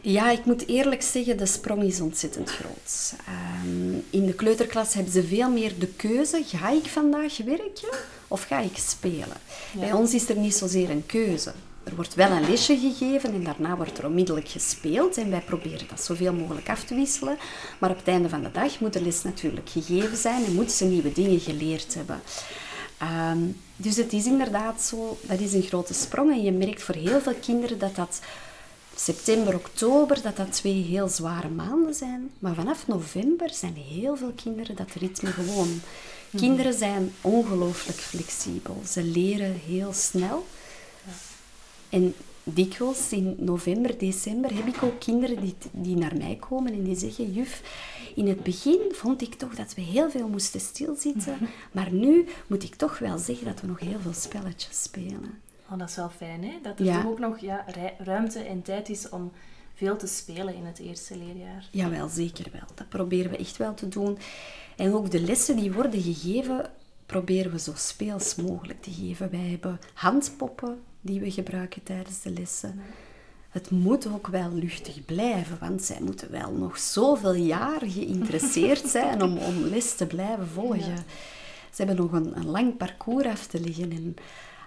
Ja, 0.01 0.29
ik 0.29 0.45
moet 0.45 0.67
eerlijk 0.67 1.01
zeggen, 1.01 1.37
de 1.37 1.45
sprong 1.45 1.83
is 1.83 2.01
ontzettend 2.01 2.49
groot. 2.49 3.13
Ehm, 3.27 3.93
in 4.09 4.25
de 4.25 4.33
kleuterklas 4.33 4.93
hebben 4.93 5.13
ze 5.13 5.23
veel 5.23 5.49
meer 5.49 5.79
de 5.79 5.87
keuze. 5.87 6.43
Ga 6.45 6.69
ik 6.69 6.85
vandaag 6.85 7.37
werken 7.37 7.89
of 8.27 8.43
ga 8.43 8.59
ik 8.59 8.77
spelen? 8.77 9.37
Bij 9.73 9.91
ons 9.91 10.13
is 10.13 10.29
er 10.29 10.37
niet 10.37 10.55
zozeer 10.55 10.89
een 10.89 11.05
keuze. 11.05 11.53
Er 11.83 11.95
wordt 11.95 12.15
wel 12.15 12.31
een 12.31 12.49
lesje 12.49 12.77
gegeven 12.77 13.33
en 13.33 13.43
daarna 13.43 13.75
wordt 13.75 13.97
er 13.97 14.05
onmiddellijk 14.05 14.47
gespeeld. 14.47 15.17
En 15.17 15.29
wij 15.29 15.41
proberen 15.41 15.87
dat 15.87 16.01
zoveel 16.01 16.33
mogelijk 16.33 16.69
af 16.69 16.83
te 16.83 16.95
wisselen. 16.95 17.37
Maar 17.79 17.89
op 17.89 17.97
het 17.97 18.07
einde 18.07 18.29
van 18.29 18.43
de 18.43 18.51
dag 18.51 18.79
moet 18.79 18.93
de 18.93 19.01
les 19.01 19.23
natuurlijk 19.23 19.69
gegeven 19.69 20.17
zijn 20.17 20.45
en 20.45 20.53
moeten 20.53 20.75
ze 20.75 20.85
nieuwe 20.85 21.11
dingen 21.11 21.39
geleerd 21.39 21.93
hebben. 21.93 22.21
Ehm, 22.97 23.39
dus 23.75 23.95
het 23.95 24.13
is 24.13 24.25
inderdaad 24.25 24.81
zo, 24.81 25.17
dat 25.21 25.39
is 25.39 25.53
een 25.53 25.63
grote 25.63 25.93
sprong. 25.93 26.31
En 26.31 26.43
je 26.43 26.51
merkt 26.51 26.83
voor 26.83 26.95
heel 26.95 27.21
veel 27.21 27.35
kinderen 27.41 27.79
dat 27.79 27.95
dat 27.95 28.19
september, 28.95 29.55
oktober, 29.55 30.21
dat 30.21 30.35
dat 30.35 30.51
twee 30.51 30.83
heel 30.83 31.07
zware 31.07 31.49
maanden 31.49 31.93
zijn. 31.93 32.31
Maar 32.39 32.55
vanaf 32.55 32.87
november 32.87 33.49
zijn 33.53 33.75
heel 33.75 34.15
veel 34.15 34.33
kinderen 34.35 34.75
dat 34.75 34.93
ritme 34.93 35.29
gewoon. 35.29 35.81
Kinderen 36.35 36.73
zijn 36.73 37.13
ongelooflijk 37.21 37.97
flexibel. 37.97 38.81
Ze 38.87 39.03
leren 39.03 39.61
heel 39.65 39.93
snel. 39.93 40.45
En 41.91 42.13
dikwijls 42.43 43.11
in 43.11 43.35
november, 43.39 43.97
december 43.97 44.55
heb 44.55 44.65
ik 44.67 44.83
ook 44.83 44.99
kinderen 44.99 45.41
die, 45.41 45.55
die 45.71 45.95
naar 45.95 46.17
mij 46.17 46.35
komen 46.49 46.73
en 46.73 46.83
die 46.83 46.95
zeggen... 46.95 47.33
Juf, 47.33 47.61
in 48.15 48.27
het 48.27 48.43
begin 48.43 48.79
vond 48.91 49.21
ik 49.21 49.33
toch 49.33 49.55
dat 49.55 49.73
we 49.73 49.81
heel 49.81 50.09
veel 50.09 50.27
moesten 50.27 50.59
stilzitten. 50.59 51.37
Maar 51.71 51.91
nu 51.91 52.27
moet 52.47 52.63
ik 52.63 52.75
toch 52.75 52.99
wel 52.99 53.17
zeggen 53.17 53.45
dat 53.45 53.61
we 53.61 53.67
nog 53.67 53.79
heel 53.79 53.99
veel 54.01 54.13
spelletjes 54.13 54.81
spelen. 54.83 55.39
Oh, 55.71 55.77
dat 55.79 55.89
is 55.89 55.95
wel 55.95 56.09
fijn, 56.09 56.43
hè? 56.43 56.53
Dat 56.61 56.79
er 56.79 56.85
Ja. 56.85 57.01
toch 57.01 57.11
ook 57.11 57.19
nog 57.19 57.39
ja, 57.39 57.65
ruimte 57.97 58.39
en 58.39 58.61
tijd 58.61 58.89
is 58.89 59.09
om 59.09 59.31
veel 59.75 59.97
te 59.97 60.07
spelen 60.07 60.55
in 60.55 60.65
het 60.65 60.79
eerste 60.79 61.17
leerjaar. 61.17 61.67
Jawel, 61.71 62.07
zeker 62.09 62.45
wel. 62.51 62.61
Dat 62.75 62.89
proberen 62.89 63.31
we 63.31 63.37
echt 63.37 63.57
wel 63.57 63.73
te 63.73 63.87
doen. 63.87 64.17
En 64.77 64.93
ook 64.93 65.11
de 65.11 65.21
lessen 65.21 65.55
die 65.55 65.71
worden 65.71 66.01
gegeven, 66.01 66.69
proberen 67.11 67.51
we 67.51 67.59
zo 67.59 67.71
speels 67.75 68.35
mogelijk 68.35 68.81
te 68.81 68.91
geven. 68.91 69.29
Wij 69.31 69.49
hebben 69.49 69.79
handpoppen 69.93 70.79
die 71.01 71.19
we 71.19 71.31
gebruiken 71.31 71.83
tijdens 71.83 72.21
de 72.21 72.29
lessen. 72.31 72.81
Het 73.49 73.69
moet 73.69 74.07
ook 74.07 74.27
wel 74.27 74.49
luchtig 74.53 75.05
blijven, 75.05 75.57
want 75.59 75.83
zij 75.83 75.97
moeten 76.01 76.31
wel 76.31 76.51
nog 76.51 76.77
zoveel 76.77 77.33
jaar 77.33 77.79
geïnteresseerd 77.85 78.87
zijn 78.97 79.21
om, 79.23 79.37
om 79.37 79.63
les 79.63 79.95
te 79.95 80.05
blijven 80.05 80.47
volgen. 80.47 80.95
Ze 81.73 81.83
hebben 81.83 81.95
nog 81.95 82.11
een, 82.11 82.37
een 82.37 82.49
lang 82.49 82.77
parcours 82.77 83.25
af 83.25 83.45
te 83.47 83.59
liggen. 83.59 83.91
En 83.91 84.15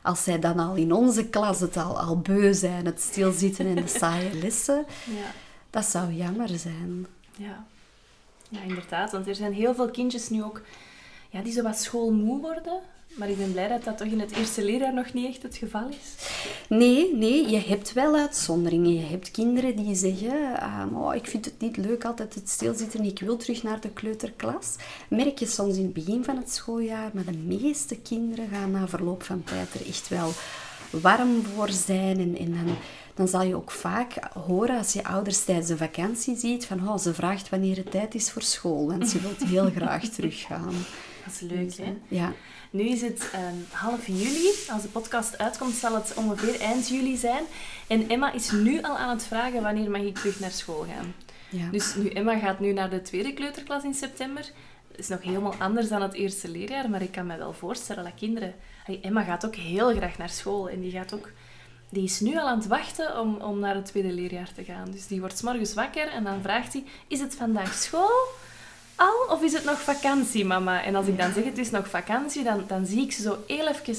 als 0.03 0.23
zij 0.23 0.39
dan 0.39 0.59
al 0.59 0.75
in 0.75 0.93
onze 0.93 1.29
klas 1.29 1.61
het 1.61 1.77
al, 1.77 2.01
al 2.01 2.19
beu 2.19 2.53
zijn, 2.55 2.87
het 2.87 3.01
stilzitten 3.01 3.67
en 3.67 3.75
de 3.75 3.89
saaie 4.01 4.35
lessen, 4.35 4.85
Ja. 5.05 5.31
dat 5.71 5.85
zou 5.85 6.13
jammer 6.13 6.49
zijn. 6.59 7.07
Ja. 7.37 7.65
Ja, 8.49 8.61
inderdaad. 8.63 9.13
Want 9.13 9.27
er 9.29 9.35
zijn 9.35 9.53
heel 9.53 9.75
veel 9.75 9.91
kindjes 9.91 10.29
nu 10.29 10.43
ook 10.43 10.63
ja, 11.35 11.43
die 11.43 11.53
zo 11.53 11.63
wat 11.63 11.79
schoolmoe 11.79 12.41
worden. 12.41 12.81
Maar 13.15 13.31
ik 13.31 13.37
ben 13.37 13.53
blij 13.53 13.69
dat 13.69 13.85
dat 13.85 13.99
toch 13.99 14.07
in 14.07 14.21
het 14.21 14.33
eerste 14.33 14.65
leerjaar 14.65 14.95
nog 14.95 15.13
niet 15.13 15.29
echt 15.29 15.43
het 15.43 15.57
geval 15.57 15.89
is. 15.89 16.29
Nee, 16.69 17.15
nee, 17.15 17.49
je 17.49 17.59
hebt 17.59 17.93
wel 17.93 18.15
uitzonderingen. 18.15 18.95
Je 18.95 19.07
hebt 19.07 19.31
kinderen 19.31 19.77
die 19.77 19.95
zeggen, 19.95 20.61
ah, 20.61 21.03
oh, 21.03 21.15
ik 21.15 21.27
vind 21.27 21.45
het 21.45 21.61
niet 21.61 21.77
leuk 21.77 22.05
altijd 22.05 22.35
het 22.35 22.49
stilzitten, 22.49 23.05
ik 23.05 23.19
wil 23.19 23.37
terug 23.37 23.63
naar 23.63 23.81
de 23.81 23.91
kleuterklas. 23.91 24.77
Merk 25.09 25.39
je 25.39 25.47
soms 25.47 25.77
in 25.77 25.85
het 25.85 25.93
begin 25.93 26.25
van 26.25 26.37
het 26.37 26.53
schooljaar, 26.53 27.11
maar 27.13 27.25
de 27.25 27.39
meeste 27.39 27.97
kinderen 27.97 28.49
gaan 28.49 28.71
na 28.71 28.89
verloop 28.89 29.23
van 29.23 29.45
tijd 29.45 29.75
er 29.75 29.87
echt 29.87 30.09
wel 30.09 30.33
warm 30.91 31.43
voor 31.55 31.71
zijn. 31.71 32.19
En, 32.19 32.37
en 32.39 32.51
dan, 32.53 32.77
dan 33.15 33.29
zal 33.29 33.43
je 33.43 33.57
ook 33.57 33.71
vaak 33.71 34.19
horen 34.47 34.79
als 34.79 34.93
je 34.93 35.05
ouders 35.05 35.45
tijdens 35.45 35.69
de 35.69 35.77
vakantie 35.77 36.37
ziet 36.37 36.67
van 36.67 36.89
oh, 36.89 36.99
ze 36.99 37.15
vraagt 37.15 37.49
wanneer 37.49 37.77
het 37.77 37.91
tijd 37.91 38.15
is 38.15 38.31
voor 38.31 38.43
school, 38.43 38.87
want 38.87 39.09
ze 39.09 39.21
wil 39.21 39.49
heel 39.49 39.71
graag 39.71 40.09
teruggaan. 40.17 40.75
Dat 41.25 41.33
is 41.35 41.41
leuk, 41.41 41.77
hè? 41.77 41.97
Ja. 42.09 42.33
Nu 42.71 42.89
is 42.89 43.01
het 43.01 43.31
ehm, 43.33 43.55
half 43.71 44.07
juli. 44.07 44.49
Als 44.71 44.83
de 44.83 44.89
podcast 44.93 45.39
uitkomt, 45.39 45.75
zal 45.75 45.95
het 45.95 46.15
ongeveer 46.15 46.61
eind 46.61 46.89
juli 46.89 47.17
zijn. 47.17 47.45
En 47.87 48.09
Emma 48.09 48.33
is 48.33 48.51
nu 48.51 48.83
al 48.83 48.97
aan 48.97 49.11
het 49.11 49.25
vragen 49.25 49.63
wanneer 49.63 49.91
mag 49.91 50.01
ik 50.01 50.19
terug 50.19 50.41
naar 50.41 50.51
school 50.51 50.87
gaan. 50.95 51.15
Ja. 51.49 51.71
Dus 51.71 51.95
nu, 51.95 52.09
Emma 52.09 52.39
gaat 52.39 52.61
nu 52.61 52.73
naar 52.73 52.91
de 52.91 53.03
tweede 53.03 53.33
kleuterklas 53.33 53.85
in 53.85 53.95
september. 53.95 54.43
Dat 54.89 54.99
is 54.99 55.09
nog 55.09 55.23
helemaal 55.23 55.55
anders 55.59 55.89
dan 55.89 56.03
het 56.03 56.15
eerste 56.15 56.49
leerjaar, 56.49 56.91
maar 56.91 57.03
ik 57.03 57.13
kan 57.13 57.27
me 57.27 57.37
wel 57.37 57.53
voorstellen 57.53 58.05
dat 58.05 58.15
kinderen... 58.15 58.55
Hey, 58.85 58.99
Emma 59.03 59.23
gaat 59.23 59.47
ook 59.47 59.55
heel 59.55 59.95
graag 59.95 60.19
naar 60.19 60.31
school 60.31 60.69
en 60.69 60.81
die 60.81 60.91
gaat 60.91 61.15
ook... 61.15 61.31
Die 61.89 62.05
is 62.05 62.21
nu 62.21 62.39
al 62.39 62.49
aan 62.49 62.59
het 62.59 62.67
wachten 62.67 63.21
om, 63.21 63.37
om 63.37 63.59
naar 63.59 63.75
het 63.75 63.87
tweede 63.87 64.13
leerjaar 64.13 64.53
te 64.55 64.65
gaan. 64.65 64.91
Dus 64.91 65.07
die 65.07 65.21
wordt 65.21 65.39
's 65.39 65.43
morgens 65.43 65.75
wakker 65.75 66.09
en 66.09 66.25
dan 66.25 66.43
vraagt 66.43 66.73
hij... 66.73 66.85
Is 67.07 67.21
het 67.21 67.35
vandaag 67.35 67.75
school? 67.75 68.29
Al 68.97 69.27
of 69.31 69.43
is 69.43 69.53
het 69.53 69.65
nog 69.65 69.81
vakantie, 69.81 70.45
mama? 70.45 70.83
En 70.85 70.95
als 70.95 71.07
ik 71.07 71.19
dan 71.19 71.33
zeg 71.33 71.45
het 71.45 71.59
is 71.59 71.71
nog 71.71 71.89
vakantie, 71.89 72.43
dan, 72.43 72.65
dan 72.67 72.87
zie 72.87 73.03
ik 73.03 73.13
ze 73.13 73.23
zo 73.23 73.39
heel 73.47 73.69
even 73.69 73.95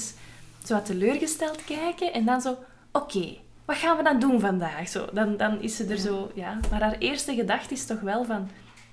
zo 0.64 0.74
wat 0.74 0.84
teleurgesteld 0.86 1.64
kijken 1.64 2.12
en 2.12 2.24
dan 2.24 2.40
zo, 2.40 2.56
oké, 2.92 3.36
wat 3.64 3.76
gaan 3.76 3.96
we 3.96 4.02
dan 4.02 4.20
doen 4.20 4.40
vandaag? 4.40 4.88
Zo, 4.88 5.06
dan, 5.12 5.36
dan 5.36 5.60
is 5.60 5.76
ze 5.76 5.84
er 5.84 5.98
zo, 5.98 6.30
ja. 6.34 6.58
Maar 6.70 6.80
haar 6.80 6.98
eerste 6.98 7.34
gedachte 7.34 7.74
is 7.74 7.86
toch 7.86 8.00
wel 8.00 8.24
van, 8.24 8.48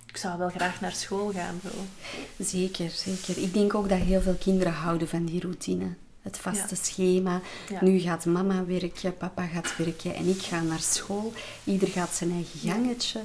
ik 0.08 0.18
zou 0.18 0.38
wel 0.38 0.50
graag 0.50 0.82
naar 0.82 0.92
school 0.92 1.32
gaan. 1.32 1.60
Zo. 1.64 1.70
Zeker, 2.44 2.90
zeker. 2.90 3.44
Ik 3.44 3.54
denk 3.54 3.74
ook 3.76 3.90
dat 3.90 4.00
heel 4.00 4.22
veel 4.22 4.38
kinderen 4.40 4.74
houden 4.74 5.08
van 5.08 5.26
die 5.26 5.42
routine. 5.42 5.94
Het 6.22 6.38
vaste 6.38 6.76
Ja. 6.76 6.82
schema. 6.84 7.42
Ja. 7.70 7.78
Nu 7.84 8.00
gaat 8.00 8.26
mama 8.26 8.66
werken, 8.66 9.18
papa 9.18 9.46
gaat 9.46 9.78
werken 9.78 10.16
en 10.16 10.28
ik 10.28 10.42
ga 10.42 10.62
naar 10.62 10.80
school. 10.80 11.34
Ieder 11.64 11.88
gaat 11.88 12.14
zijn 12.14 12.32
eigen 12.32 12.60
gangetje. 12.70 13.20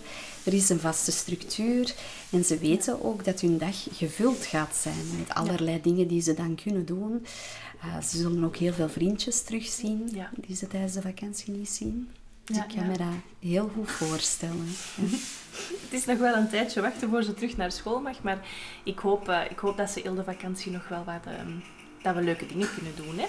Er 0.49 0.55
is 0.55 0.69
een 0.69 0.81
vaste 0.81 1.13
structuur. 1.13 1.95
En 2.31 2.45
ze 2.45 2.59
weten 2.59 3.05
ook 3.05 3.25
dat 3.25 3.41
hun 3.41 3.59
dag 3.59 3.87
gevuld 3.93 4.45
gaat 4.47 4.77
zijn 4.77 5.19
met 5.19 5.35
allerlei 5.35 5.81
dingen 5.81 6.09
die 6.09 6.21
ze 6.23 6.35
dan 6.35 6.55
kunnen 6.63 6.87
doen. 6.87 7.27
Eh, 7.81 8.03
ze 8.03 8.17
zullen 8.19 8.45
ook 8.45 8.57
heel 8.57 8.73
veel 8.73 8.89
vriendjes 8.89 9.43
terugzien 9.43 10.09
Ja. 10.13 10.31
die 10.37 10.57
ze 10.57 10.67
tijdens 10.67 10.93
de 10.93 11.03
vakantie 11.03 11.53
niet 11.53 11.69
zien. 11.69 12.09
Dus 12.45 12.57
Ja, 12.57 12.63
ik 12.69 12.77
kan 12.77 12.87
me 12.87 12.97
dat 12.99 13.07
heel 13.41 13.71
goed 13.75 13.91
voorstellen. 13.91 14.67
Het 15.85 15.93
is 15.93 16.05
nog 16.05 16.19
wel 16.19 16.35
een 16.35 16.49
tijdje 16.49 16.81
wachten 16.81 17.09
voor 17.09 17.23
ze 17.23 17.35
terug 17.35 17.57
naar 17.57 17.73
school 17.73 18.01
mag, 18.01 18.23
maar 18.23 18.47
ik 18.85 18.99
hoop, 18.99 19.29
eh, 19.29 19.41
ik 19.51 19.59
hoop 19.59 19.77
dat 19.77 19.91
ze 19.91 20.01
heel 20.01 20.15
de 20.15 20.25
vakantie 20.25 20.73
nog 20.73 20.89
wel 20.89 21.05
wat, 21.05 21.25
ehm, 21.25 21.53
dat 22.03 22.15
we 22.15 22.23
leuke 22.23 22.47
dingen 22.47 22.69
kunnen 22.75 22.93
doen. 22.97 23.19
Hè. 23.19 23.27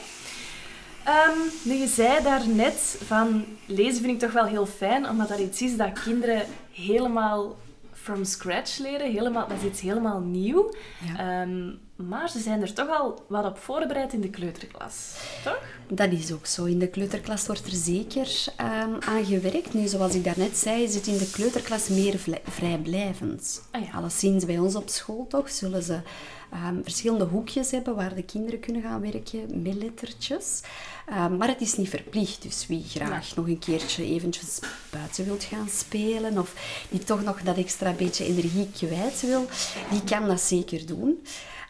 Ehm, 1.03 1.37
nu, 1.63 1.73
je 1.73 1.87
zei 1.87 2.23
daarnet 2.23 2.97
van 3.05 3.45
lezen 3.65 4.01
vind 4.01 4.13
ik 4.13 4.19
toch 4.19 4.31
wel 4.31 4.45
heel 4.45 4.65
fijn, 4.65 5.09
omdat 5.09 5.27
dat 5.27 5.39
iets 5.39 5.61
is 5.61 5.77
dat 5.77 6.03
kinderen 6.03 6.45
helemaal 6.71 7.55
from 7.93 8.25
scratch 8.25 8.77
leren. 8.77 9.11
Helemaal, 9.11 9.47
dat 9.47 9.57
is 9.57 9.69
iets 9.69 9.81
helemaal 9.81 10.19
nieuw. 10.19 10.73
Ja. 11.05 11.41
Ehm, 11.41 11.71
maar 12.07 12.29
ze 12.29 12.39
zijn 12.39 12.61
er 12.61 12.73
toch 12.73 12.89
al 12.89 13.25
wat 13.27 13.45
op 13.45 13.57
voorbereid 13.57 14.13
in 14.13 14.21
de 14.21 14.29
kleuterklas. 14.29 15.15
Toch? 15.43 15.59
Dat 15.87 16.11
is 16.11 16.31
ook 16.31 16.45
zo. 16.45 16.65
In 16.65 16.79
de 16.79 16.87
kleuterklas 16.87 17.45
wordt 17.45 17.65
er 17.65 17.71
zeker 17.71 18.45
ehm, 18.55 18.93
aan 18.99 19.25
gewerkt. 19.25 19.73
Nu, 19.73 19.87
zoals 19.87 20.15
ik 20.15 20.23
daarnet 20.23 20.57
zei, 20.57 20.83
is 20.83 20.95
het 20.95 21.07
in 21.07 21.17
de 21.17 21.29
kleuterklas 21.31 21.87
meer 21.87 22.19
vrijblijvend. 22.43 23.61
Ah 23.71 23.85
ja. 23.85 23.91
Alleszins 23.91 24.45
bij 24.45 24.57
ons 24.57 24.75
op 24.75 24.89
school 24.89 25.27
toch, 25.27 25.49
zullen 25.49 25.83
ze 25.83 25.99
ehm, 26.51 26.81
verschillende 26.83 27.25
hoekjes 27.25 27.71
hebben 27.71 27.95
waar 27.95 28.15
de 28.15 28.23
kinderen 28.23 28.59
kunnen 28.59 28.81
gaan 28.81 29.01
werken 29.01 29.61
met 29.61 29.75
lettertjes. 29.75 30.61
Ehm, 31.05 31.37
maar 31.37 31.47
het 31.47 31.61
is 31.61 31.75
niet 31.75 31.89
verplicht, 31.89 32.41
dus 32.41 32.67
wie 32.67 32.83
graag 32.87 33.35
nog 33.35 33.47
een 33.47 33.59
keertje 33.59 34.03
eventjes 34.05 34.59
buiten 34.89 35.25
wilt 35.25 35.43
gaan 35.43 35.69
spelen 35.69 36.37
of 36.37 36.53
die 36.89 37.03
toch 37.03 37.23
nog 37.23 37.41
dat 37.41 37.57
extra 37.57 37.91
beetje 37.91 38.25
energie 38.25 38.69
kwijt 38.77 39.21
wil, 39.21 39.45
die 39.89 40.03
kan 40.03 40.27
dat 40.27 40.41
zeker 40.41 40.85
doen. 40.85 41.19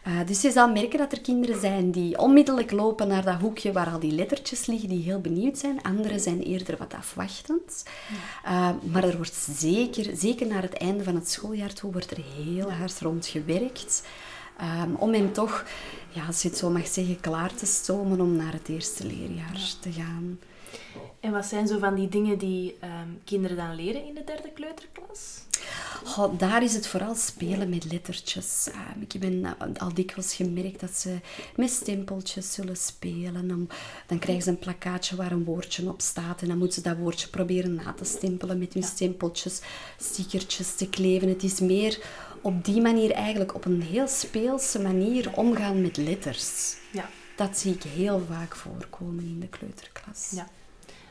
Eh, 0.02 0.26
dus 0.26 0.40
je 0.40 0.50
zal 0.50 0.72
merken 0.72 0.98
dat 0.98 1.12
er 1.12 1.20
kinderen 1.20 1.60
zijn 1.60 1.90
die 1.90 2.18
onmiddellijk 2.18 2.70
lopen 2.70 3.08
naar 3.08 3.24
dat 3.24 3.40
hoekje 3.40 3.72
waar 3.72 3.90
al 3.90 3.98
die 3.98 4.12
lettertjes 4.12 4.66
liggen, 4.66 4.88
die 4.88 5.02
heel 5.02 5.20
benieuwd 5.20 5.58
zijn. 5.58 5.82
Anderen 5.82 6.20
zijn 6.20 6.42
eerder 6.42 6.76
wat 6.76 6.94
afwachtend. 6.94 7.84
Eh, 8.44 8.70
maar 8.82 9.04
er 9.04 9.16
wordt 9.16 9.48
zeker, 9.56 10.16
zeker 10.16 10.46
naar 10.46 10.62
het 10.62 10.72
einde 10.74 11.04
van 11.04 11.14
het 11.14 11.30
schooljaar 11.30 11.72
toe, 11.72 11.92
wordt 11.92 12.10
er 12.10 12.22
heel 12.36 12.72
hard 12.72 13.00
rond 13.00 13.26
gewerkt. 13.26 14.02
Ehm, 14.60 14.94
om 14.94 15.12
hem 15.12 15.32
toch, 15.32 15.64
ja, 16.08 16.26
als 16.26 16.42
je 16.42 16.48
het 16.48 16.58
zo 16.58 16.70
mag 16.70 16.86
zeggen, 16.86 17.20
klaar 17.20 17.54
te 17.54 17.66
stomen 17.66 18.20
om 18.20 18.36
naar 18.36 18.52
het 18.52 18.68
eerste 18.68 19.06
leerjaar 19.06 19.74
te 19.80 19.92
gaan. 19.92 20.38
En 21.20 21.32
wat 21.32 21.46
zijn 21.46 21.66
zo 21.66 21.78
van 21.78 21.94
die 21.94 22.08
dingen 22.08 22.38
die 22.38 22.76
ehm, 22.80 23.08
kinderen 23.24 23.56
dan 23.56 23.74
leren 23.74 24.06
in 24.06 24.14
de 24.14 24.24
derde 24.24 24.50
kleuterklas? 24.54 25.44
Goh, 26.04 26.38
daar 26.38 26.62
is 26.62 26.74
het 26.74 26.86
vooral 26.86 27.14
spelen 27.14 27.68
met 27.68 27.92
lettertjes. 27.92 28.68
Ehm, 28.72 29.00
ik 29.00 29.12
heb 29.12 29.20
ben 29.20 29.58
al 29.78 29.94
dikwijls 29.94 30.34
gemerkt 30.34 30.80
dat 30.80 30.90
ze 30.90 31.18
met 31.56 31.70
stempeltjes 31.70 32.52
zullen 32.52 32.76
spelen. 32.76 33.48
Dan, 33.48 33.68
dan 34.06 34.18
krijgen 34.18 34.44
ze 34.44 34.50
een 34.50 34.58
plakkaatje 34.58 35.16
waar 35.16 35.32
een 35.32 35.44
woordje 35.44 35.88
op 35.88 36.00
staat. 36.00 36.42
En 36.42 36.48
dan 36.48 36.58
moeten 36.58 36.82
ze 36.82 36.88
dat 36.88 36.98
woordje 36.98 37.28
proberen 37.28 37.74
na 37.74 37.92
te 37.92 38.04
stempelen 38.04 38.58
met 38.58 38.74
hun 38.74 38.82
stempeltjes, 38.82 39.60
stickertjes 39.98 40.74
te 40.74 40.88
kleven. 40.88 41.28
Het 41.28 41.42
is 41.42 41.60
meer 41.60 41.98
op 42.40 42.64
die 42.64 42.80
manier 42.80 43.10
eigenlijk 43.10 43.54
op 43.54 43.64
een 43.64 43.82
heel 43.82 44.08
speelse 44.08 44.80
manier 44.80 45.36
omgaan 45.36 45.80
met 45.80 45.96
letters. 45.96 46.76
Ja. 46.92 47.08
Dat 47.36 47.58
zie 47.58 47.74
ik 47.74 47.82
heel 47.82 48.22
vaak 48.28 48.56
voorkomen 48.56 49.24
in 49.24 49.40
de 49.40 49.48
kleuterklas. 49.48 50.30
Ja. 50.34 50.48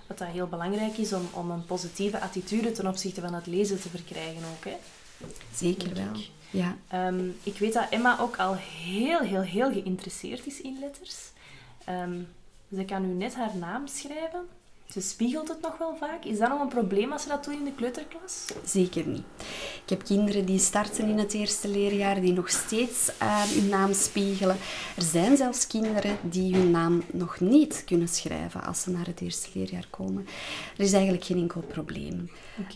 Wat 0.08 0.18
dat 0.18 0.28
heel 0.28 0.48
belangrijk 0.48 0.98
is 0.98 1.14
om, 1.14 1.28
om 1.34 1.52
een 1.52 1.66
positieve 1.66 2.20
attitude 2.20 2.72
ten 2.72 2.88
opzichte 2.88 3.22
van 3.22 3.34
het 3.34 3.48
lezen 3.48 3.82
te 3.82 3.90
verkrijgen 3.90 4.44
ook. 4.52 4.66
Hè. 4.66 4.78
Zeker 5.56 5.94
wel. 5.94 6.14
ik. 6.22 6.30
Ja. 6.50 6.78
Ehm, 6.88 7.30
ik 7.44 7.58
weet 7.58 7.74
dat 7.74 7.90
Emma 7.90 8.20
ook 8.20 8.38
al 8.38 8.56
heel, 8.56 9.20
heel, 9.20 9.42
heel 9.42 9.72
geïnteresseerd 9.72 10.46
is 10.46 10.62
in 10.62 10.78
letters. 10.80 11.16
Ehm, 11.86 12.22
ze 12.76 12.86
kan 12.86 13.08
nu 13.08 13.14
net 13.14 13.36
haar 13.36 13.56
naam 13.58 13.88
schrijven. 13.88 14.48
Ze 14.94 15.02
spiegelt 15.02 15.48
het 15.48 15.62
nog 15.62 15.78
wel 15.78 15.96
vaak. 15.96 16.26
Is 16.26 16.38
dat 16.38 16.50
nog 16.50 16.62
een 16.62 16.68
probleem 16.68 17.12
als 17.12 17.22
ze 17.22 17.28
dat 17.28 17.44
doen 17.44 17.54
in 17.54 17.64
de 17.64 17.74
kleuterklas? 17.74 18.46
Zeker 18.66 19.08
niet. 19.08 19.24
Ik 19.84 19.90
heb 19.90 20.04
kinderen 20.04 20.46
die 20.46 20.60
starten 20.60 21.08
in 21.08 21.18
het 21.18 21.34
eerste 21.34 21.68
leerjaar, 21.68 22.22
die 22.22 22.34
nog 22.34 22.50
steeds 22.50 23.12
eh, 23.18 23.42
hun 23.42 23.70
naam 23.70 23.94
spiegelen. 23.94 24.58
Er 24.96 25.02
zijn 25.02 25.38
zelfs 25.38 25.68
kinderen 25.68 26.18
die 26.22 26.56
hun 26.56 26.72
naam 26.72 27.04
nog 27.12 27.40
niet 27.40 27.84
kunnen 27.86 28.08
schrijven 28.08 28.64
als 28.64 28.82
ze 28.82 28.90
naar 28.90 29.06
het 29.06 29.22
eerste 29.22 29.50
leerjaar 29.54 29.88
komen. 29.90 30.28
Er 30.78 30.84
is 30.84 30.94
eigenlijk 30.94 31.24
geen 31.24 31.38
enkel 31.38 31.62
probleem. 31.62 32.30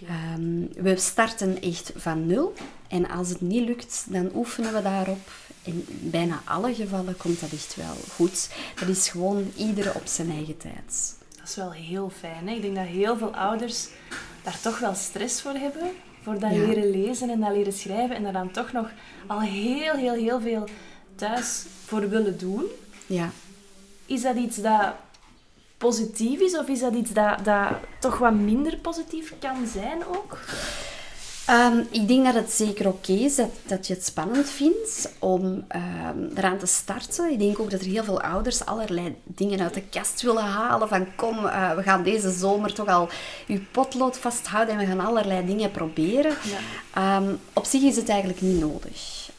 Ehm, 0.08 0.84
we 0.84 0.98
starten 0.98 1.62
echt 1.62 1.91
van 1.96 2.25
nul. 2.25 2.53
En 2.88 3.10
als 3.10 3.29
het 3.29 3.41
niet 3.41 3.67
lukt, 3.67 4.05
dan 4.10 4.32
oefenen 4.36 4.74
we 4.74 4.82
daarop. 4.82 5.32
In 5.63 5.86
bijna 5.88 6.41
alle 6.46 6.74
gevallen 6.74 7.17
komt 7.17 7.39
dat 7.39 7.51
echt 7.51 7.75
wel 7.75 7.96
goed. 8.10 8.50
Dat 8.79 8.88
is 8.88 9.10
gewoon 9.10 9.51
iedere 9.55 9.93
op 9.93 10.05
zijn 10.05 10.29
eigen 10.32 10.58
tijd. 10.58 11.22
Dat 11.44 11.52
is 11.52 11.56
wel 11.58 11.72
heel 11.72 12.12
fijn. 12.20 12.48
Hè? 12.48 12.56
Ik 12.56 12.62
denk 12.62 12.76
dat 12.76 12.86
heel 12.86 13.18
veel 13.18 13.36
ouders 13.36 13.88
daar 14.44 14.60
toch 14.62 14.80
wel 14.80 14.94
stress 14.96 15.42
voor 15.42 15.52
hebben. 15.54 15.92
Voor 16.22 16.40
dat 16.40 16.52
Ja. 16.52 16.58
leren 16.58 16.90
lezen 16.90 17.30
en 17.30 17.40
dat 17.40 17.52
leren 17.52 17.74
schrijven. 17.74 18.16
En 18.16 18.24
daar 18.24 18.34
dan 18.34 18.52
toch 18.52 18.72
nog 18.72 18.90
al 19.28 19.42
heel, 19.42 19.94
heel, 19.94 20.14
heel 20.14 20.42
veel 20.42 20.68
thuis 21.16 21.66
voor 21.86 22.10
willen 22.10 22.38
doen. 22.38 22.64
Ja. 23.06 23.30
Is 24.06 24.22
dat 24.22 24.36
iets 24.36 24.58
dat 24.58 24.94
positief 25.78 26.40
is? 26.40 26.58
Of 26.58 26.68
is 26.68 26.80
dat 26.80 26.94
iets 26.94 27.12
dat, 27.12 27.46
dat 27.46 27.68
toch 28.00 28.18
wat 28.18 28.34
minder 28.34 28.78
positief 28.78 29.34
kan 29.40 29.68
zijn 29.68 30.06
ook? 30.06 30.38
Ehm, 31.46 31.78
ik 31.92 32.08
denk 32.08 32.26
dat 32.26 32.34
het 32.34 32.52
zeker 32.52 32.88
oké 32.88 33.12
is 33.12 33.36
dat, 33.36 33.50
dat 33.66 33.88
je 33.88 33.94
het 33.94 34.06
spannend 34.06 34.50
vindt 34.50 35.12
om 35.20 35.64
ehm, 35.68 36.18
eraan 36.36 36.58
te 36.58 36.66
starten. 36.66 37.32
Ik 37.32 37.40
denk 37.40 37.60
ook 37.60 37.72
dat 37.72 37.80
er 37.80 37.88
heel 37.88 38.04
veel 38.04 38.22
ouders 38.22 38.66
allerlei 38.66 39.16
dingen 39.24 39.60
uit 39.60 39.74
de 39.74 39.82
kast 39.82 40.22
willen 40.22 40.44
halen. 40.44 40.88
Van 40.88 41.16
kom, 41.16 41.46
eh, 41.46 41.76
we 41.76 41.84
gaan 41.84 42.04
deze 42.04 42.32
zomer 42.32 42.74
toch 42.74 42.88
al 42.88 43.10
je 43.48 43.60
potlood 43.60 44.18
vasthouden 44.18 44.74
en 44.74 44.80
we 44.80 44.86
gaan 44.86 45.06
allerlei 45.06 45.46
dingen 45.46 45.72
proberen. 45.72 46.36
Ehm, 46.94 47.36
op 47.54 47.66
zich 47.66 47.82
is 47.82 47.96
het 47.96 48.10
eigenlijk 48.10 48.42
niet 48.42 48.60
nodig. 48.60 49.32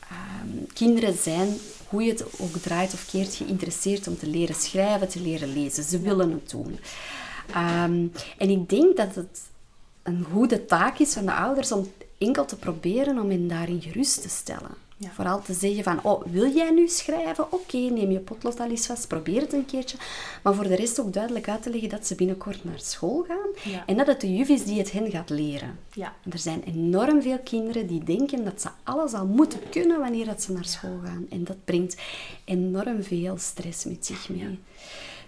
Kinderen 0.73 1.15
zijn, 1.23 1.57
hoe 1.89 2.03
je 2.03 2.11
het 2.11 2.25
ook 2.39 2.57
draait 2.57 2.95
of 2.95 3.07
keert, 3.11 3.35
geïnteresseerd 3.35 4.09
om 4.09 4.19
te 4.19 4.27
leren 4.27 4.55
schrijven, 4.55 5.09
te 5.09 5.21
leren 5.21 5.53
lezen. 5.53 5.85
Ze 5.85 6.01
willen 6.01 6.31
het 6.31 6.51
doen. 6.51 6.79
En 8.39 8.51
ik 8.51 8.69
denk 8.69 8.97
dat 8.97 9.15
het 9.15 9.41
een 10.05 10.25
goede 10.33 10.65
taak 10.65 10.99
is 10.99 11.13
van 11.13 11.25
de 11.25 11.33
ouders 11.33 11.73
om 11.73 11.93
enkel 12.19 12.45
te 12.45 12.57
proberen 12.57 13.19
om 13.19 13.31
hen 13.31 13.49
daarin 13.49 13.83
gerust 13.83 14.23
te 14.23 14.29
stellen. 14.29 14.83
Ja. 14.97 15.11
Vooral 15.11 15.43
te 15.43 15.53
zeggen 15.53 15.85
van, 15.85 16.01
oh, 16.03 16.23
wil 16.27 16.55
jij 16.55 16.71
nu 16.71 16.89
schrijven? 16.89 17.53
Oké, 17.53 17.77
neem 17.77 18.11
je 18.11 18.19
potlood 18.19 18.61
al 18.61 18.71
eens 18.71 18.87
vast, 18.87 19.09
probeer 19.09 19.41
het 19.41 19.53
een 19.53 19.67
keertje. 19.67 19.97
Maar 20.43 20.55
voor 20.55 20.69
de 20.69 20.75
rest 20.75 21.01
ook 21.01 21.13
duidelijk 21.13 21.49
uit 21.49 21.63
te 21.63 21.71
leggen 21.71 21.89
dat 21.89 22.07
ze 22.07 22.15
binnenkort 22.15 22.65
naar 22.65 22.81
school 22.81 23.25
gaan. 23.29 23.73
Ja. 23.73 23.83
En 23.87 23.97
dat 23.97 24.07
het 24.07 24.21
de 24.21 24.37
juf 24.37 24.49
is 24.49 24.65
die 24.65 24.79
het 24.79 24.93
hen 24.93 25.11
gaat 25.11 25.31
leren. 25.31 25.79
Ja. 25.93 26.13
Er 26.31 26.39
zijn 26.39 26.63
enorm 26.63 27.23
veel 27.23 27.39
kinderen 27.39 27.87
die 27.87 28.05
denken 28.05 28.45
dat 28.45 28.61
ze 28.61 28.69
alles 28.83 29.13
al 29.13 29.27
moeten 29.27 29.61
kunnen 29.71 30.01
wanneer 30.01 30.27
dat 30.27 30.43
ze 30.43 30.53
naar 30.53 30.65
school 30.65 31.01
gaan. 31.05 31.27
En 31.31 31.45
dat 31.45 31.65
brengt 31.65 31.97
enorm 32.45 33.03
veel 33.03 33.39
stress 33.39 33.85
met 33.85 34.07
zich 34.07 34.29
mee. 34.29 34.59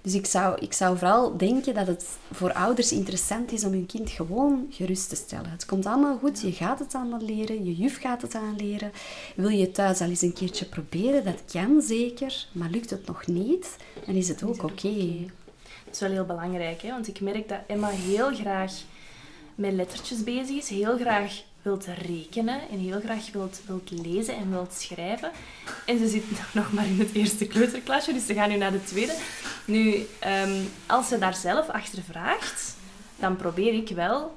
Dus 0.07 0.15
ik 0.15 0.27
zou, 0.27 0.59
ik 0.61 0.73
zou 0.73 0.99
vooral 0.99 1.37
denken 1.37 1.75
dat 1.75 1.87
het 1.87 2.07
voor 2.33 2.53
ouders 2.53 2.93
interessant 2.93 3.53
is 3.53 3.65
om 3.65 3.73
hun 3.73 3.87
kind 3.87 4.11
gewoon 4.11 4.67
gerust 4.71 5.09
te 5.09 5.17
stellen. 5.17 5.51
Het 5.51 5.67
komt 5.67 5.87
allemaal 5.87 6.19
goed, 6.19 6.41
je 6.41 6.53
gaat 6.53 6.79
het 6.79 6.95
allemaal 6.95 7.21
leren, 7.21 7.65
je 7.65 7.75
juf 7.75 8.01
gaat 8.01 8.23
het 8.23 8.35
aanleren. 8.35 8.93
Wil 9.37 9.49
je 9.49 9.71
thuis 9.71 10.01
al 10.01 10.09
eens 10.09 10.23
een 10.23 10.33
keertje 10.33 10.65
proberen? 10.65 11.25
Dat 11.25 11.43
kan 11.53 11.83
zeker, 11.83 12.47
maar 12.53 12.71
lukt 12.71 12.91
het 12.91 13.07
nog 13.07 13.27
niet, 13.27 13.77
dan 14.07 14.15
is 14.15 14.29
het 14.29 14.43
ook 14.43 14.63
oké. 14.63 15.27
Dat 15.85 15.95
is 15.95 16.01
wel 16.01 16.11
heel 16.11 16.25
belangrijk, 16.25 16.83
hè? 16.83 16.91
want 16.91 17.09
ik 17.09 17.21
merk 17.21 17.49
dat 17.49 17.61
Emma 17.67 17.89
heel 17.89 18.35
graag 18.35 18.73
met 19.55 19.73
lettertjes 19.73 20.25
bezig 20.25 20.57
is, 20.57 20.69
heel 20.69 20.99
graag 20.99 21.43
wilt 21.67 21.87
rekenen 21.87 22.61
en 22.71 22.79
heel 22.79 23.01
graag 23.01 23.33
wilt, 23.33 23.61
wilt 23.67 23.91
lezen 23.91 24.37
en 24.37 24.51
wilt 24.51 24.73
schrijven. 24.73 25.31
En 25.87 25.99
ze 25.99 26.09
zit 26.09 26.25
nog 26.55 26.73
maar 26.73 26.87
in 26.87 26.99
het 26.99 27.13
eerste 27.13 27.47
kleuterklasje, 27.47 28.13
dus 28.13 28.27
ze 28.27 28.35
gaan 28.35 28.49
nu 28.49 28.57
naar 28.57 28.73
de 28.73 28.85
tweede. 28.85 29.15
Nu, 29.65 30.07
ehm, 30.19 30.63
als 30.87 31.09
ze 31.09 31.19
daar 31.19 31.35
zelf 31.35 31.69
achter 31.69 32.03
vraagt, 32.03 32.77
dan 33.17 33.37
probeer 33.37 33.75
ik 33.75 33.89
wel 33.89 34.37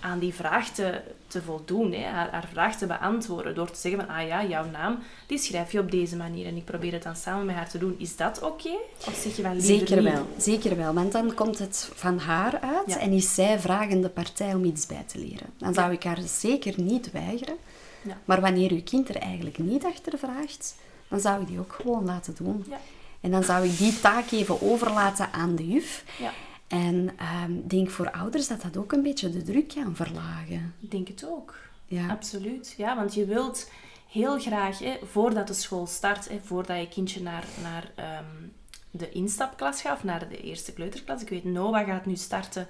aan 0.00 0.18
die 0.18 0.34
vraag 0.34 0.68
te, 0.68 1.00
te 1.26 1.42
voldoen, 1.42 1.92
hè? 1.92 2.04
Haar, 2.04 2.30
haar 2.30 2.48
vraag 2.52 2.76
te 2.76 2.86
beantwoorden 2.86 3.54
door 3.54 3.70
te 3.70 3.80
zeggen 3.80 4.00
van, 4.06 4.14
ah 4.16 4.26
ja, 4.26 4.44
jouw 4.44 4.64
naam, 4.70 4.98
die 5.26 5.38
schrijf 5.38 5.72
je 5.72 5.78
op 5.80 5.90
deze 5.90 6.16
manier. 6.16 6.46
En 6.46 6.56
ik 6.56 6.64
probeer 6.64 6.92
het 6.92 7.02
dan 7.02 7.16
samen 7.16 7.46
met 7.46 7.54
haar 7.54 7.68
te 7.68 7.78
doen. 7.78 7.94
Is 7.98 8.16
dat 8.16 8.42
oké? 8.42 8.70
Of 9.06 9.14
zeg 9.22 9.36
je 9.36 9.42
van, 9.42 9.52
liever 9.56 9.76
Zeker 9.78 10.02
niet? 10.02 10.12
wel, 10.12 10.26
zeker 10.38 10.76
wel. 10.76 10.94
Want 10.94 11.12
dan 11.12 11.34
komt 11.34 11.58
het 11.58 11.90
van 11.94 12.18
haar 12.18 12.60
uit 12.60 12.86
Ja. 12.94 12.98
en 12.98 13.12
is 13.12 13.34
zij 13.34 13.58
vragende 13.60 14.08
partij 14.08 14.54
om 14.54 14.64
iets 14.64 14.86
bij 14.86 15.04
te 15.06 15.18
leren. 15.18 15.46
Dan 15.56 15.74
zou 15.74 15.92
ik 15.92 16.02
haar 16.04 16.20
zeker 16.26 16.74
niet 16.80 17.10
weigeren. 17.10 17.56
Ja. 18.02 18.16
Maar 18.24 18.40
wanneer 18.40 18.70
uw 18.70 18.82
kind 18.82 19.08
er 19.08 19.16
eigenlijk 19.16 19.58
niet 19.58 19.84
achter 19.84 20.18
vraagt, 20.18 20.74
dan 21.08 21.20
zou 21.20 21.40
ik 21.42 21.46
die 21.48 21.58
ook 21.58 21.72
gewoon 21.82 22.04
laten 22.04 22.34
doen. 22.38 22.64
Ja. 22.70 22.80
En 23.20 23.30
dan 23.30 23.42
zou 23.44 23.66
ik 23.66 23.78
die 23.78 24.00
taak 24.00 24.30
even 24.30 24.62
overlaten 24.70 25.32
aan 25.32 25.56
de 25.56 25.68
juf. 25.68 26.04
Ja, 26.18 26.30
En 26.72 27.08
ik 27.48 27.70
denk 27.70 27.90
voor 27.90 28.10
ouders 28.10 28.48
dat 28.48 28.62
dat 28.62 28.76
ook 28.76 28.92
een 28.92 29.02
beetje 29.02 29.30
de 29.30 29.42
druk 29.42 29.68
kan 29.68 29.96
verlagen. 29.96 30.74
ik 30.80 30.90
denk 30.90 31.08
het 31.08 31.26
ook. 31.26 31.58
Ja. 31.86 32.08
Absoluut. 32.08 32.74
Ja, 32.76 32.96
want 32.96 33.14
je 33.14 33.24
wilt 33.24 33.70
heel 34.08 34.38
graag, 34.38 34.78
hè, 34.78 34.98
voordat 35.02 35.46
de 35.46 35.54
school 35.54 35.86
start, 35.86 36.28
hè, 36.28 36.40
voordat 36.44 36.78
je 36.78 36.88
kindje 36.88 37.22
naar, 37.22 37.44
naar 37.62 37.90
ehm, 37.94 38.48
de 38.90 39.10
instapklas 39.10 39.80
gaat, 39.80 39.96
of 39.96 40.04
naar 40.04 40.28
de 40.28 40.42
eerste 40.42 40.72
kleuterklas. 40.72 41.22
Ik 41.22 41.28
weet, 41.28 41.44
Noah 41.44 41.86
gaat 41.86 42.06
nu 42.06 42.16
starten 42.16 42.66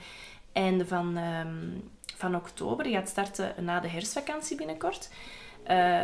einde 0.52 0.86
van, 0.86 1.16
ehm, 1.16 1.68
van 2.16 2.36
oktober. 2.36 2.84
Die 2.84 2.94
gaat 2.94 3.08
starten 3.08 3.64
na 3.64 3.80
de 3.80 3.88
herfstvakantie 3.88 4.56
binnenkort. 4.56 5.08
Eh, 5.62 6.02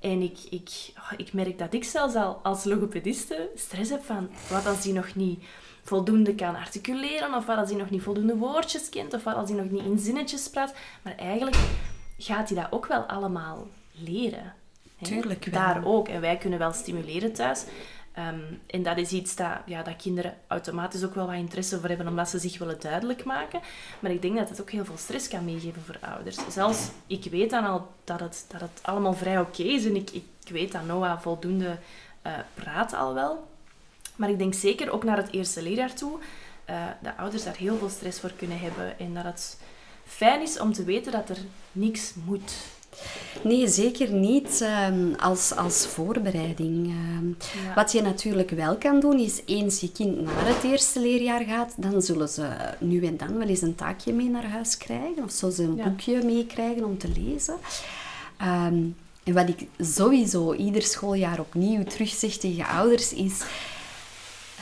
en 0.00 0.22
ik, 0.22 0.38
ik, 0.50 0.70
oh, 0.96 1.12
ik 1.16 1.32
merk 1.32 1.58
dat 1.58 1.74
ik 1.74 1.84
zelfs 1.84 2.14
al 2.14 2.34
als 2.42 2.64
logopediste 2.64 3.50
stress 3.54 3.90
heb 3.90 4.04
van 4.04 4.30
wat 4.50 4.66
als 4.66 4.82
die 4.82 4.92
nog 4.92 5.14
niet 5.14 5.44
voldoende 5.82 6.34
kan 6.34 6.56
articuleren, 6.56 7.34
of 7.34 7.46
wat 7.46 7.56
als 7.58 7.70
hij 7.70 7.78
nog 7.78 7.90
niet 7.90 8.02
voldoende 8.02 8.36
woordjes 8.36 8.88
kent, 8.88 9.14
of 9.14 9.24
wat 9.24 9.34
als 9.34 9.50
hij 9.50 9.58
nog 9.58 9.70
niet 9.70 9.84
in 9.84 9.98
zinnetjes 9.98 10.50
praat. 10.50 10.74
Maar 11.02 11.16
eigenlijk 11.16 11.56
gaat 12.18 12.48
hij 12.48 12.62
dat 12.62 12.72
ook 12.72 12.86
wel 12.86 13.02
allemaal 13.02 13.66
leren. 13.92 14.54
hè. 14.96 15.06
Tuurlijk 15.06 15.44
wel. 15.44 15.60
Daar 15.60 15.84
ook. 15.84 16.08
En 16.08 16.20
wij 16.20 16.36
kunnen 16.36 16.58
wel 16.58 16.72
stimuleren 16.72 17.32
thuis. 17.32 17.64
Ehm, 18.12 18.40
en 18.66 18.82
dat 18.82 18.96
is 18.96 19.10
iets 19.10 19.36
dat, 19.36 19.58
ja, 19.66 19.82
dat 19.82 19.96
kinderen 19.96 20.34
automatisch 20.46 21.04
ook 21.04 21.14
wel 21.14 21.26
wat 21.26 21.34
interesse 21.34 21.80
voor 21.80 21.88
hebben, 21.88 22.08
omdat 22.08 22.28
ze 22.28 22.38
zich 22.38 22.58
willen 22.58 22.80
duidelijk 22.80 23.24
maken. 23.24 23.60
Maar 24.00 24.10
ik 24.10 24.22
denk 24.22 24.36
dat 24.36 24.48
het 24.48 24.60
ook 24.60 24.70
heel 24.70 24.84
veel 24.84 24.96
stress 24.96 25.28
kan 25.28 25.44
meegeven 25.44 25.82
voor 25.82 25.98
ouders. 26.00 26.38
Zelfs, 26.48 26.88
ik 27.06 27.24
weet 27.30 27.50
dan 27.50 27.64
al 27.64 27.88
dat 28.04 28.20
het, 28.20 28.44
dat 28.48 28.60
het 28.60 28.80
allemaal 28.82 29.12
vrij 29.14 29.40
oké 29.40 29.62
is. 29.62 29.84
En 29.84 29.96
ik, 29.96 30.10
ik 30.10 30.50
weet 30.50 30.72
dat 30.72 30.86
Noah 30.86 31.20
voldoende 31.20 31.78
eh, 32.22 32.32
praat 32.54 32.92
al 32.94 33.14
wel. 33.14 33.50
Maar 34.16 34.30
ik 34.30 34.38
denk 34.38 34.54
zeker 34.54 34.90
ook 34.90 35.04
naar 35.04 35.16
het 35.16 35.32
eerste 35.32 35.62
leerjaar 35.62 35.94
toe, 35.94 36.18
eh 36.64 36.74
dat 37.02 37.12
ouders 37.16 37.44
daar 37.44 37.56
heel 37.56 37.76
veel 37.78 37.88
stress 37.88 38.20
voor 38.20 38.32
kunnen 38.36 38.58
hebben. 38.58 38.98
En 38.98 39.14
dat 39.14 39.24
het 39.24 39.58
fijn 40.06 40.42
is 40.42 40.58
om 40.58 40.72
te 40.72 40.84
weten 40.84 41.12
dat 41.12 41.28
er 41.28 41.38
niks 41.72 42.12
moet. 42.26 42.52
Nee, 43.42 43.68
zeker 43.68 44.10
niet 44.12 44.60
ehm, 44.60 45.14
als, 45.14 45.56
als 45.56 45.86
voorbereiding. 45.86 46.86
Ehm, 46.86 47.28
Ja. 47.66 47.74
Wat 47.74 47.92
je 47.92 48.02
natuurlijk 48.02 48.50
wel 48.50 48.76
kan 48.76 49.00
doen, 49.00 49.18
is 49.18 49.40
eens 49.46 49.80
je 49.80 49.92
kind 49.92 50.20
naar 50.20 50.46
het 50.46 50.62
eerste 50.62 51.00
leerjaar 51.00 51.44
gaat, 51.44 51.72
dan 51.76 52.02
zullen 52.02 52.28
ze 52.28 52.48
nu 52.78 53.06
en 53.06 53.16
dan 53.16 53.38
wel 53.38 53.48
eens 53.48 53.60
een 53.62 53.74
taakje 53.74 54.12
mee 54.12 54.28
naar 54.28 54.44
huis 54.50 54.76
krijgen. 54.76 55.22
Of 55.24 55.30
zullen 55.30 55.54
ze 55.54 55.62
een 55.62 55.76
Ja. 55.76 55.84
boekje 55.84 56.22
meekrijgen 56.24 56.84
om 56.84 56.98
te 56.98 57.08
lezen. 57.08 57.56
Ehm, 58.36 58.84
en 59.24 59.32
wat 59.34 59.48
ik 59.48 59.66
sowieso 59.78 60.54
ieder 60.54 60.82
schooljaar 60.82 61.40
opnieuw 61.40 61.84
terugzeg 61.84 62.36
tegen 62.36 62.66
ouders, 62.66 63.12
is 63.12 63.40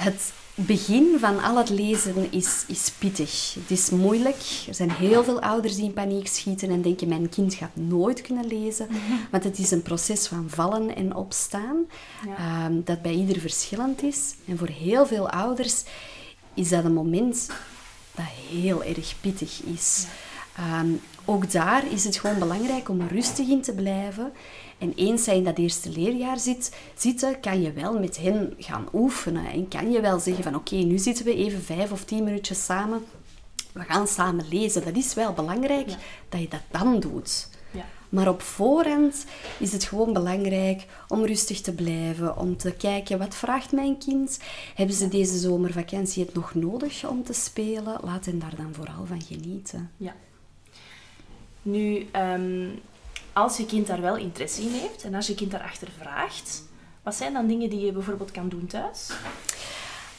het 0.00 0.32
begin 0.54 1.16
van 1.18 1.42
al 1.42 1.56
het 1.56 1.68
lezen 1.70 2.32
is, 2.32 2.64
is 2.66 2.92
pittig. 2.98 3.54
Het 3.54 3.70
is 3.70 3.90
moeilijk. 3.90 4.36
Er 4.68 4.74
zijn 4.74 4.90
heel 4.90 5.24
veel 5.24 5.40
ouders 5.40 5.74
die 5.74 5.84
in 5.84 5.92
paniek 5.92 6.26
schieten 6.28 6.70
en 6.70 6.82
denken 6.82 7.08
mijn 7.08 7.28
kind 7.28 7.54
gaat 7.54 7.76
nooit 7.76 8.20
kunnen 8.20 8.46
lezen. 8.46 8.88
Want 9.30 9.44
het 9.44 9.58
is 9.58 9.70
een 9.70 9.82
proces 9.82 10.26
van 10.26 10.44
vallen 10.48 10.96
en 10.96 11.14
opstaan 11.14 11.76
Ja. 12.26 12.36
ehm, 12.36 12.80
dat 12.84 13.02
bij 13.02 13.12
ieder 13.12 13.40
verschillend 13.40 14.02
is. 14.02 14.34
En 14.46 14.58
voor 14.58 14.68
heel 14.68 15.06
veel 15.06 15.30
ouders 15.30 15.82
is 16.54 16.68
dat 16.68 16.84
een 16.84 16.94
moment 16.94 17.46
dat 18.14 18.26
heel 18.50 18.84
erg 18.84 19.14
pittig 19.20 19.62
is. 19.62 20.06
Ehm, 20.56 20.88
ook 21.24 21.52
daar 21.52 21.92
is 21.92 22.04
het 22.04 22.16
gewoon 22.16 22.38
belangrijk 22.38 22.88
om 22.88 23.06
rustig 23.08 23.48
in 23.48 23.62
te 23.62 23.72
blijven. 23.72 24.32
En 24.80 24.92
eens 24.96 25.24
zij 25.24 25.36
in 25.36 25.44
dat 25.44 25.58
eerste 25.58 25.90
leerjaar 25.90 26.38
zit, 26.38 26.76
zitten, 26.94 27.40
kan 27.40 27.62
je 27.62 27.72
wel 27.72 27.98
met 27.98 28.18
hen 28.18 28.54
gaan 28.58 28.88
oefenen. 28.92 29.46
En 29.46 29.68
kan 29.68 29.90
je 29.90 30.00
wel 30.00 30.18
zeggen 30.18 30.44
van 30.44 30.54
oké, 30.54 30.74
nu 30.74 30.98
zitten 30.98 31.24
we 31.24 31.34
even 31.34 31.62
vijf 31.62 31.92
of 31.92 32.04
tien 32.04 32.24
minuutjes 32.24 32.64
samen. 32.64 33.04
We 33.72 33.80
gaan 33.82 34.06
samen 34.06 34.48
lezen. 34.48 34.84
Dat 34.84 34.96
is 34.96 35.14
wel 35.14 35.32
belangrijk 35.32 35.88
Ja. 35.88 35.96
dat 36.28 36.40
je 36.40 36.48
dat 36.48 36.60
dan 36.70 37.00
doet. 37.00 37.48
Ja. 37.70 37.84
Maar 38.08 38.28
op 38.28 38.42
voorhand 38.42 39.24
is 39.58 39.72
het 39.72 39.84
gewoon 39.84 40.12
belangrijk 40.12 40.86
om 41.08 41.24
rustig 41.24 41.60
te 41.60 41.72
blijven, 41.72 42.36
om 42.36 42.56
te 42.56 42.72
kijken 42.72 43.18
wat 43.18 43.34
vraagt 43.34 43.72
mijn 43.72 43.98
kind. 43.98 44.38
Hebben 44.74 44.96
ze 44.96 45.08
deze 45.08 45.38
zomervakantie 45.38 46.24
het 46.24 46.34
nog 46.34 46.54
nodig 46.54 47.06
om 47.08 47.24
te 47.24 47.32
spelen? 47.32 47.98
Laat 48.04 48.24
hen 48.24 48.38
daar 48.38 48.56
dan 48.56 48.74
vooral 48.74 49.06
van 49.06 49.22
genieten. 49.22 49.90
Ja. 49.96 50.14
Nu, 51.62 52.06
ehm, 52.10 52.68
als 53.42 53.56
je 53.56 53.66
kind 53.66 53.86
daar 53.86 54.00
wel 54.00 54.16
interesse 54.16 54.62
in 54.62 54.72
heeft 54.72 55.02
en 55.04 55.14
als 55.14 55.26
je 55.26 55.34
kind 55.34 55.50
daarachter 55.50 55.88
vraagt, 56.00 56.62
wat 57.02 57.14
zijn 57.14 57.32
dan 57.32 57.46
dingen 57.46 57.70
die 57.70 57.80
je 57.80 57.92
bijvoorbeeld 57.92 58.30
kan 58.30 58.48
doen 58.48 58.66
thuis? 58.66 59.08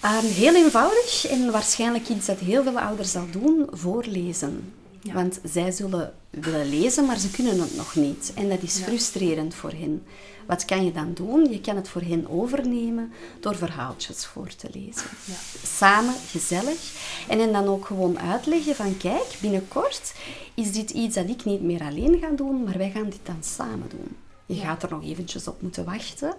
Ehm, 0.01 0.25
heel 0.25 0.55
eenvoudig 0.55 1.27
en 1.27 1.51
waarschijnlijk 1.51 2.09
iets 2.09 2.25
dat 2.25 2.39
heel 2.39 2.63
veel 2.63 2.79
ouders 2.79 3.15
al 3.15 3.27
doen, 3.31 3.67
voorlezen. 3.71 4.73
Ja. 5.01 5.13
Want 5.13 5.39
zij 5.43 5.71
zullen 5.71 6.13
willen 6.29 6.69
lezen, 6.69 7.05
maar 7.05 7.17
ze 7.19 7.31
kunnen 7.31 7.59
het 7.59 7.75
nog 7.75 7.95
niet. 7.95 8.31
En 8.35 8.49
dat 8.49 8.61
is 8.61 8.77
Ja. 8.77 8.83
frustrerend 8.85 9.55
voor 9.55 9.71
hen. 9.71 10.03
Wat 10.47 10.65
kan 10.65 10.85
je 10.85 10.91
dan 10.91 11.13
doen? 11.13 11.51
Je 11.51 11.61
kan 11.61 11.75
het 11.75 11.89
voor 11.89 12.01
hen 12.01 12.29
overnemen 12.29 13.11
door 13.39 13.55
verhaaltjes 13.55 14.25
voor 14.25 14.55
te 14.55 14.67
lezen. 14.73 15.07
Ja. 15.25 15.33
Samen, 15.67 16.13
gezellig. 16.29 16.91
En 17.27 17.39
hen 17.39 17.51
dan 17.51 17.65
ook 17.65 17.85
gewoon 17.85 18.19
uitleggen 18.19 18.75
van 18.75 18.97
kijk, 18.97 19.37
binnenkort 19.41 20.13
is 20.53 20.71
dit 20.71 20.89
iets 20.89 21.15
dat 21.15 21.29
ik 21.29 21.45
niet 21.45 21.61
meer 21.61 21.81
alleen 21.81 22.19
ga 22.21 22.29
doen, 22.29 22.63
maar 22.63 22.77
wij 22.77 22.91
gaan 22.91 23.09
dit 23.09 23.19
dan 23.23 23.37
samen 23.43 23.89
doen. 23.89 24.15
Je 24.45 24.55
Ja. 24.55 24.63
gaat 24.63 24.83
er 24.83 24.89
nog 24.89 25.03
eventjes 25.03 25.47
op 25.47 25.61
moeten 25.61 25.85
wachten. 25.85 26.33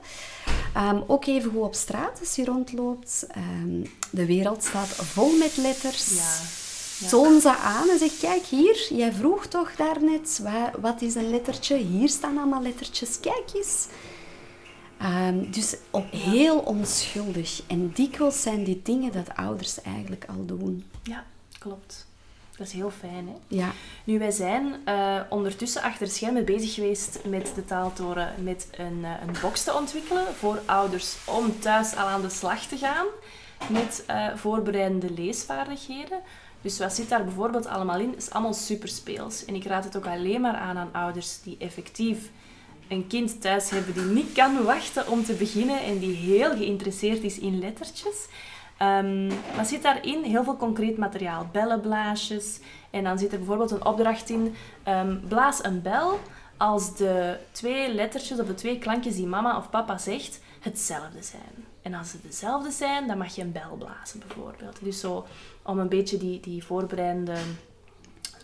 Ehm, 0.75 1.01
ook 1.07 1.27
even 1.27 1.51
goed 1.51 1.63
op 1.63 1.75
straat 1.75 2.21
als 2.21 2.35
je 2.35 2.45
rondloopt. 2.45 3.27
Ehm, 3.31 3.85
de 4.11 4.27
wereld 4.27 4.65
staat 4.65 4.89
vol 4.89 5.37
met 5.39 5.57
letters. 5.57 6.09
Ja. 6.17 6.41
Ja. 6.99 7.09
Toon 7.09 7.41
ze 7.41 7.57
aan 7.57 7.89
en 7.89 7.99
zeg, 7.99 8.19
kijk 8.19 8.45
hier, 8.45 8.87
jij 8.91 9.13
vroeg 9.13 9.47
toch 9.47 9.77
daarnet, 9.77 10.41
wa- 10.43 10.73
wat 10.81 11.03
is 11.03 11.15
een 11.15 11.31
lettertje? 11.31 11.77
Hier 11.77 12.09
staan 12.09 12.39
allemaal 12.39 12.63
lettertjes, 12.63 13.21
kijk 13.21 13.51
eens. 13.55 13.87
Ehm, 14.99 15.51
dus 15.51 15.77
op 15.91 16.11
heel 16.11 16.59
onschuldig. 16.59 17.63
En 17.67 17.91
dikwijls 17.95 18.43
zijn 18.43 18.65
dit 18.65 18.87
dingen 18.87 19.13
dat 19.13 19.37
ouders 19.37 19.81
eigenlijk 19.83 20.25
al 20.37 20.45
doen. 20.47 20.85
Ja, 21.03 21.25
klopt. 21.59 22.07
Dat 22.63 22.71
is 22.71 22.77
heel 22.77 22.91
fijn, 22.91 23.29
hè? 23.29 23.57
Ja, 23.57 23.73
Nu, 24.05 24.19
wij 24.19 24.31
zijn 24.31 24.75
eh, 24.85 25.21
ondertussen 25.29 25.83
achter 25.83 26.07
de 26.07 26.13
schermen 26.13 26.45
bezig 26.45 26.75
geweest 26.75 27.19
met 27.27 27.53
de 27.55 27.65
taaltoren 27.65 28.35
met 28.43 28.69
een, 28.77 29.05
eh, 29.05 29.11
een 29.27 29.35
box 29.41 29.65
te 29.65 29.75
ontwikkelen 29.75 30.35
voor 30.35 30.61
ouders 30.65 31.17
om 31.25 31.61
thuis 31.61 31.97
al 31.97 32.07
aan 32.07 32.21
de 32.21 32.29
slag 32.29 32.67
te 32.67 32.77
gaan 32.77 33.07
met 33.69 34.05
eh, 34.07 34.27
voorbereidende 34.35 35.11
leesvaardigheden. 35.11 36.21
Dus 36.61 36.79
wat 36.79 36.93
zit 36.93 37.09
daar 37.09 37.25
bijvoorbeeld 37.25 37.67
allemaal 37.67 38.01
in? 38.01 38.17
is 38.17 38.31
allemaal 38.31 38.55
super 38.55 38.89
speels. 38.89 39.45
En 39.45 39.55
ik 39.55 39.65
raad 39.65 39.85
het 39.85 39.97
ook 39.97 40.07
alleen 40.07 40.41
maar 40.41 40.57
aan 40.57 40.79
aan 40.79 40.93
ouders 40.93 41.43
die 41.43 41.57
effectief 41.59 42.31
een 42.89 43.07
kind 43.07 43.41
thuis 43.41 43.71
hebben 43.71 43.95
die 43.95 44.03
niet 44.03 44.33
kan 44.33 44.63
wachten 44.63 45.09
om 45.09 45.25
te 45.25 45.33
beginnen 45.33 45.83
en 45.83 45.99
die 45.99 46.17
heel 46.17 46.57
geïnteresseerd 46.57 47.23
is 47.23 47.39
in 47.39 47.59
lettertjes. 47.59 48.27
Um, 48.83 49.29
wat 49.57 49.67
zit 49.67 49.83
daarin? 49.83 50.23
Heel 50.23 50.45
veel 50.45 50.57
concreet 50.57 50.97
materiaal. 50.97 51.49
Bellenblaasjes. 51.53 52.61
En 52.91 53.05
dan 53.05 53.19
zit 53.19 53.33
er 53.33 53.39
bijvoorbeeld 53.39 53.71
een 53.71 53.85
opdracht 53.85 54.31
in. 54.31 54.55
Um, 54.89 55.23
blaas 55.29 55.65
een 55.65 55.83
bel 55.83 56.21
als 56.57 56.97
de 56.97 57.39
twee 57.53 57.95
lettertjes 57.95 58.41
of 58.41 58.47
de 58.47 58.55
twee 58.55 58.79
klankjes 58.79 59.17
die 59.17 59.27
mama 59.27 59.57
of 59.57 59.71
papa 59.71 59.99
zegt 59.99 60.41
hetzelfde 60.61 61.23
zijn. 61.23 61.65
En 61.83 61.95
als 61.95 62.11
ze 62.11 62.17
dezelfde 62.23 62.71
zijn, 62.71 63.07
dan 63.07 63.19
mag 63.19 63.35
je 63.35 63.43
een 63.43 63.53
bel 63.53 63.77
blazen 63.79 64.23
bijvoorbeeld. 64.27 64.79
Dus 64.83 65.01
zo 65.01 65.27
om 65.63 65.79
een 65.79 65.89
beetje 65.89 66.17
die, 66.17 66.41
die 66.41 66.65
voorbereidende 66.65 67.37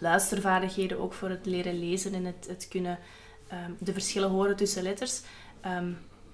luistervaardigheden 0.01 1.01
ook 1.01 1.13
voor 1.13 1.29
het 1.29 1.47
leren 1.47 1.79
lezen 1.79 2.15
en 2.15 2.25
het, 2.25 2.47
het 2.49 2.69
kunnen 2.69 2.99
um, 3.53 3.77
de 3.79 3.93
verschillen 3.93 4.31
horen 4.31 4.57
tussen 4.57 4.83
letters 4.83 5.21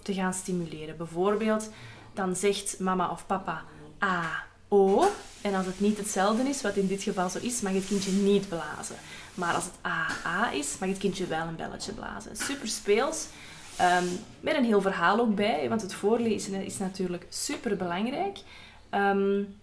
te 0.02 0.14
gaan 0.14 0.34
stimuleren. 0.34 0.96
Bijvoorbeeld, 0.96 1.70
dan 2.12 2.36
zegt 2.36 2.80
mama 2.80 3.10
of 3.10 3.26
papa 3.26 3.64
A, 4.04 4.44
O. 4.68 5.04
En 5.40 5.54
als 5.54 5.66
het 5.66 5.80
niet 5.80 5.98
hetzelfde 5.98 6.48
is, 6.48 6.62
wat 6.62 6.76
in 6.76 6.86
dit 6.86 7.02
geval 7.02 7.28
zo 7.28 7.38
is, 7.40 7.60
mag 7.60 7.72
het 7.72 7.86
kindje 7.86 8.10
niet 8.10 8.48
blazen. 8.48 8.96
Maar 9.34 9.54
als 9.54 9.64
het 9.64 9.74
A, 9.86 10.06
A 10.26 10.52
is, 10.52 10.78
mag 10.78 10.88
het 10.88 10.98
kindje 10.98 11.26
wel 11.26 11.46
een 11.46 11.56
belletje 11.56 11.92
blazen. 11.92 12.36
Super 12.36 12.68
speels. 12.68 13.26
Um, 13.80 14.18
met 14.40 14.56
een 14.56 14.64
heel 14.64 14.80
verhaal 14.80 15.20
ook 15.20 15.34
bij, 15.34 15.68
want 15.68 15.82
het 15.82 15.94
voorlezen 15.94 16.64
is 16.64 16.78
natuurlijk 16.78 17.26
super 17.28 17.76
belangrijk. 17.76 18.38
Um, 18.90 19.56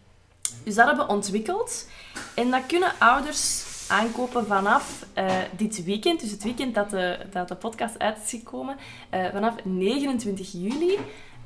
dus 0.64 0.76
dat 0.76 0.88
hebben 0.88 1.06
we 1.06 1.14
ontwikkeld. 1.14 1.88
En 2.34 2.52
dat 2.52 2.66
kunnen 2.66 2.92
ouders 2.98 3.64
aankopen 3.88 4.46
vanaf 4.48 5.06
uh, 5.18 5.32
dit 5.58 5.84
weekend. 5.84 6.20
Dus 6.20 6.32
het 6.32 6.44
weekend 6.44 6.76
dat 6.76 6.90
de, 6.90 7.18
dat 7.32 7.48
de 7.48 7.56
podcast 7.56 8.00
uit 8.00 8.18
is 8.24 8.30
gekomen. 8.30 8.78
Uh, 9.14 9.26
vanaf 9.32 9.54
29 9.64 10.52
juli. 10.52 10.98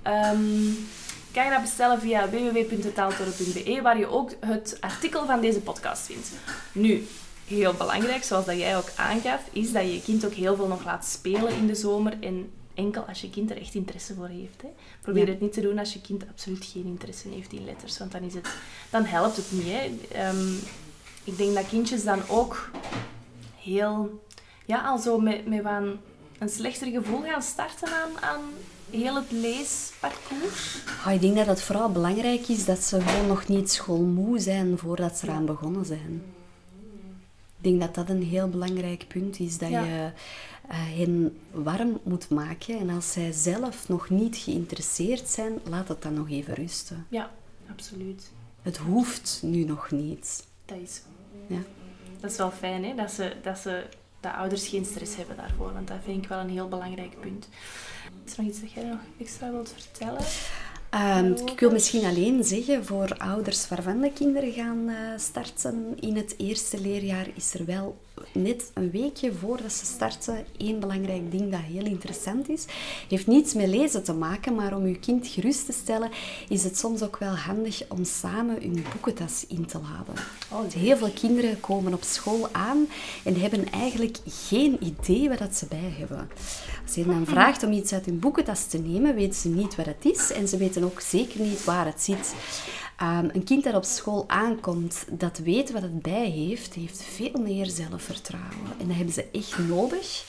Um, 0.07 0.77
kan 1.35 1.45
je 1.45 1.51
dat 1.51 1.61
bestellen 1.61 1.99
via 1.99 2.29
www.taaltoren.be, 2.29 3.79
waar 3.81 3.97
je 3.97 4.07
ook 4.07 4.31
het 4.39 4.77
artikel 4.79 5.25
van 5.25 5.41
deze 5.41 5.59
podcast 5.59 6.05
vindt. 6.05 6.31
Nu, 6.71 7.07
heel 7.47 7.73
belangrijk, 7.73 8.23
zoals 8.23 8.45
dat 8.45 8.57
jij 8.57 8.77
ook 8.77 8.91
aangaf, 8.95 9.41
is 9.51 9.71
dat 9.71 9.81
je 9.81 9.93
je 9.93 10.01
kind 10.01 10.25
ook 10.25 10.33
heel 10.33 10.55
veel 10.55 10.67
nog 10.67 10.85
laat 10.85 11.05
spelen 11.05 11.55
in 11.55 11.67
de 11.67 11.75
zomer. 11.75 12.13
En 12.19 12.51
enkel 12.73 13.03
als 13.03 13.21
je 13.21 13.29
kind 13.29 13.51
er 13.51 13.57
echt 13.57 13.73
interesse 13.73 14.13
voor 14.13 14.27
heeft. 14.27 14.61
Hè. 14.61 14.67
Probeer 15.01 15.27
het 15.27 15.41
niet 15.41 15.53
te 15.53 15.61
doen 15.61 15.79
als 15.79 15.93
je 15.93 16.01
kind 16.01 16.23
absoluut 16.29 16.65
geen 16.65 16.85
interesse 16.85 17.29
heeft 17.29 17.53
in 17.53 17.65
letters, 17.65 17.97
want 17.97 18.11
dan, 18.11 18.23
is 18.23 18.33
het, 18.33 18.49
dan 18.89 19.05
helpt 19.05 19.35
het 19.35 19.51
niet. 19.51 19.65
Hè. 19.65 20.29
Um, 20.29 20.59
ik 21.23 21.37
denk 21.37 21.55
dat 21.55 21.67
kindjes 21.67 22.03
dan 22.03 22.21
ook 22.27 22.69
heel, 23.55 24.23
ja, 24.65 24.81
al 24.81 24.97
zo 24.97 25.19
met, 25.19 25.45
met 25.47 25.65
een, 25.65 25.99
een 26.39 26.49
slechter 26.49 26.87
gevoel 26.87 27.21
gaan 27.21 27.41
starten 27.41 27.87
aan, 27.87 28.21
aan 28.21 28.41
heel 28.95 29.15
het 29.15 29.31
leesparcours? 29.31 30.77
Oh, 31.05 31.13
ik 31.13 31.21
denk 31.21 31.35
dat 31.35 31.45
het 31.45 31.61
vooral 31.61 31.91
belangrijk 31.91 32.47
is 32.47 32.65
dat 32.65 32.79
ze 32.79 33.01
gewoon 33.01 33.27
nog 33.27 33.47
niet 33.47 33.71
schoolmoe 33.71 34.39
zijn 34.39 34.77
voordat 34.77 35.17
ze 35.17 35.27
eraan 35.27 35.45
begonnen 35.45 35.85
zijn. 35.85 36.23
Ik 37.57 37.71
denk 37.71 37.81
dat 37.81 37.95
dat 37.95 38.09
een 38.09 38.23
heel 38.23 38.49
belangrijk 38.49 39.07
punt 39.07 39.39
is, 39.39 39.57
dat 39.57 39.69
je 39.69 39.75
uh, 39.75 40.11
hen 40.69 41.37
warm 41.51 41.99
moet 42.03 42.29
maken. 42.29 42.79
En 42.79 42.89
als 42.89 43.11
zij 43.11 43.31
zelf 43.31 43.87
nog 43.87 44.09
niet 44.09 44.37
geïnteresseerd 44.37 45.27
zijn, 45.27 45.59
laat 45.69 45.87
het 45.87 46.01
dan 46.01 46.13
nog 46.13 46.29
even 46.29 46.53
rusten. 46.53 47.05
Ja, 47.09 47.31
absoluut. 47.71 48.31
Het 48.61 48.77
hoeft 48.77 49.39
nu 49.43 49.63
nog 49.63 49.91
niet. 49.91 50.45
Dat 50.65 50.77
is 50.77 50.95
zo. 50.95 51.01
Ja. 51.47 51.61
Dat 52.19 52.31
is 52.31 52.37
wel 52.37 52.51
fijn, 52.51 52.83
hè? 52.83 52.95
Dat, 52.95 53.11
ze, 53.11 53.35
dat, 53.43 53.57
ze, 53.57 53.83
dat 54.19 54.33
ouders 54.33 54.67
geen 54.67 54.85
stress 54.85 55.15
hebben 55.15 55.37
daarvoor. 55.37 55.73
Want 55.73 55.87
dat 55.87 55.97
vind 56.03 56.23
ik 56.23 56.29
wel 56.29 56.39
een 56.39 56.49
heel 56.49 56.67
belangrijk 56.67 57.19
punt. 57.19 57.47
Is 58.25 58.37
er 58.37 58.43
nog 58.43 58.51
iets 58.51 58.61
dat 58.61 58.71
jij 58.71 58.83
nog 58.83 58.99
extra 59.19 59.51
wilt 59.51 59.73
vertellen? 59.77 60.21
Um, 61.17 61.47
ik 61.47 61.59
wil 61.59 61.71
misschien 61.71 62.05
alleen 62.05 62.43
zeggen, 62.43 62.85
voor 62.85 63.17
ouders 63.17 63.67
waarvan 63.67 64.01
de 64.01 64.11
kinderen 64.11 64.51
gaan 64.51 64.89
uh, 64.89 64.95
starten 65.17 65.97
in 65.99 66.15
het 66.15 66.35
eerste 66.37 66.81
leerjaar, 66.81 67.27
is 67.33 67.53
er 67.53 67.65
wel 67.65 67.97
net 68.33 68.71
een 68.73 68.91
weekje 68.91 69.33
voordat 69.33 69.71
ze 69.71 69.85
starten 69.85 70.45
één 70.57 70.79
belangrijk 70.79 71.31
ding 71.31 71.51
dat 71.51 71.59
heel 71.59 71.85
interessant 71.85 72.49
is. 72.49 72.65
Heeft 73.09 73.27
niets 73.27 73.53
met 73.53 73.67
lezen 73.67 74.03
te 74.03 74.13
maken, 74.13 74.55
maar 74.55 74.75
om 74.75 74.83
uw 74.83 74.99
kind 74.99 75.27
gerust 75.27 75.65
te 75.65 75.71
stellen, 75.71 76.11
is 76.49 76.63
het 76.63 76.77
soms 76.77 77.01
ook 77.01 77.17
wel 77.17 77.35
handig 77.35 77.81
om 77.89 78.03
samen 78.03 78.61
hun 78.61 78.85
boekentas 78.91 79.45
in 79.47 79.65
te 79.65 79.79
laden. 79.79 80.23
Oh, 80.51 80.73
heel 80.73 80.97
veel 80.97 81.11
kinderen 81.11 81.59
komen 81.59 81.93
op 81.93 82.03
school 82.03 82.49
aan 82.51 82.87
en 83.23 83.39
hebben 83.39 83.71
eigenlijk 83.71 84.17
geen 84.25 84.83
idee 84.83 85.29
wat 85.29 85.37
dat 85.37 85.55
ze 85.55 85.65
bij 85.65 85.93
hebben. 85.97 86.29
Als 86.85 86.95
je 86.95 87.05
dan 87.05 87.25
vraagt 87.35 87.63
om 87.63 87.71
iets 87.71 87.93
uit 87.93 88.05
hun 88.05 88.19
boekentas 88.19 88.65
te 88.65 88.77
nemen, 88.77 89.15
weten 89.15 89.39
ze 89.39 89.49
niet 89.49 89.75
wat 89.75 89.85
het 89.85 90.05
is 90.05 90.31
en 90.31 90.47
ze 90.47 90.57
weten 90.57 90.83
ook 90.83 91.01
zeker 91.01 91.39
niet 91.39 91.63
waar 91.63 91.85
het 91.85 92.01
zit. 92.01 92.33
Um, 93.01 93.29
een 93.33 93.43
kind 93.43 93.63
dat 93.63 93.75
op 93.75 93.83
school 93.83 94.23
aankomt, 94.27 95.05
dat 95.11 95.37
weet 95.37 95.71
wat 95.71 95.81
het 95.81 96.01
bij 96.01 96.29
heeft, 96.29 96.73
heeft 96.73 97.03
veel 97.03 97.41
meer 97.41 97.65
zelfvertrouwen. 97.65 98.71
En 98.79 98.87
dat 98.87 98.95
hebben 98.95 99.13
ze 99.13 99.27
echt 99.31 99.57
nodig, 99.57 100.25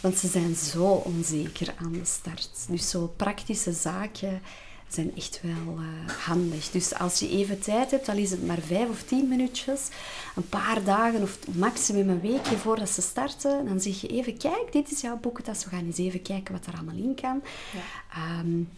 want 0.00 0.16
ze 0.16 0.28
zijn 0.28 0.54
zo 0.54 0.84
onzeker 0.84 1.74
aan 1.76 1.92
de 1.92 2.04
start. 2.04 2.50
Dus 2.68 2.90
zo 2.90 3.12
praktische 3.16 3.72
zaken 3.72 4.42
zijn 4.88 5.16
echt 5.16 5.40
wel 5.42 5.74
uh, 5.78 6.12
handig. 6.24 6.70
Dus 6.70 6.94
als 6.94 7.18
je 7.18 7.28
even 7.28 7.60
tijd 7.60 7.90
hebt, 7.90 8.08
al 8.08 8.16
is 8.16 8.30
het 8.30 8.46
maar 8.46 8.60
vijf 8.60 8.88
of 8.88 9.02
tien 9.02 9.28
minuutjes, 9.28 9.88
een 10.36 10.48
paar 10.48 10.84
dagen 10.84 11.22
of 11.22 11.38
maximum 11.54 12.08
een 12.08 12.20
weekje 12.20 12.56
voordat 12.56 12.90
ze 12.90 13.00
starten, 13.02 13.66
dan 13.66 13.80
zeg 13.80 14.00
je 14.00 14.08
even, 14.08 14.36
kijk, 14.36 14.68
dit 14.72 14.90
is 14.90 15.00
jouw 15.00 15.16
boekentas, 15.16 15.64
we 15.64 15.70
gaan 15.70 15.86
eens 15.86 15.98
even 15.98 16.22
kijken 16.22 16.54
wat 16.54 16.66
er 16.66 16.74
allemaal 16.74 16.96
in 16.96 17.14
kan. 17.14 17.42
Ja. 17.72 18.40
Um, 18.40 18.68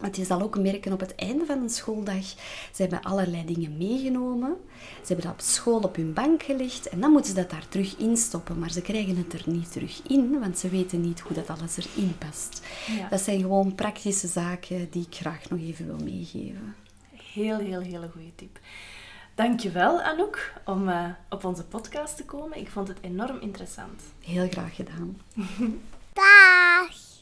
want 0.00 0.16
je 0.16 0.24
zal 0.24 0.42
ook 0.42 0.58
merken 0.58 0.92
op 0.92 1.00
het 1.00 1.14
einde 1.14 1.44
van 1.44 1.62
een 1.62 1.70
schooldag, 1.70 2.24
ze 2.74 2.82
hebben 2.82 3.02
allerlei 3.02 3.44
dingen 3.44 3.76
meegenomen. 3.76 4.56
Ze 4.80 5.06
hebben 5.06 5.24
dat 5.24 5.34
op 5.34 5.40
school 5.40 5.80
op 5.80 5.96
hun 5.96 6.12
bank 6.12 6.42
gelegd 6.42 6.88
en 6.88 7.00
dan 7.00 7.10
moeten 7.10 7.30
ze 7.30 7.36
dat 7.36 7.50
daar 7.50 7.68
terug 7.68 7.96
instoppen. 7.96 8.58
Maar 8.58 8.70
ze 8.70 8.82
krijgen 8.82 9.16
het 9.16 9.32
er 9.32 9.42
niet 9.46 9.72
terug 9.72 10.00
in, 10.08 10.38
want 10.40 10.58
ze 10.58 10.68
weten 10.68 11.00
niet 11.00 11.20
hoe 11.20 11.36
dat 11.36 11.50
alles 11.50 11.76
erin 11.76 12.18
past. 12.18 12.62
Dat 13.10 13.20
zijn 13.20 13.40
gewoon 13.40 13.74
praktische 13.74 14.26
zaken 14.26 14.90
die 14.90 15.06
ik 15.10 15.14
graag 15.14 15.48
nog 15.48 15.60
even 15.60 15.86
wil 15.86 15.98
meegeven. 16.04 16.74
Heel, 17.32 17.58
heel, 17.58 17.80
hele 17.80 18.08
goede 18.08 18.34
tip. 18.34 18.58
Dankjewel 19.34 20.00
Anouk 20.00 20.52
om 20.64 20.88
uh, 20.88 21.04
op 21.28 21.44
onze 21.44 21.64
podcast 21.64 22.16
te 22.16 22.24
komen. 22.24 22.58
Ik 22.58 22.70
vond 22.70 22.88
het 22.88 22.98
enorm 23.00 23.38
interessant. 23.40 24.02
Heel 24.20 24.48
graag 24.48 24.74
gedaan. 24.74 25.20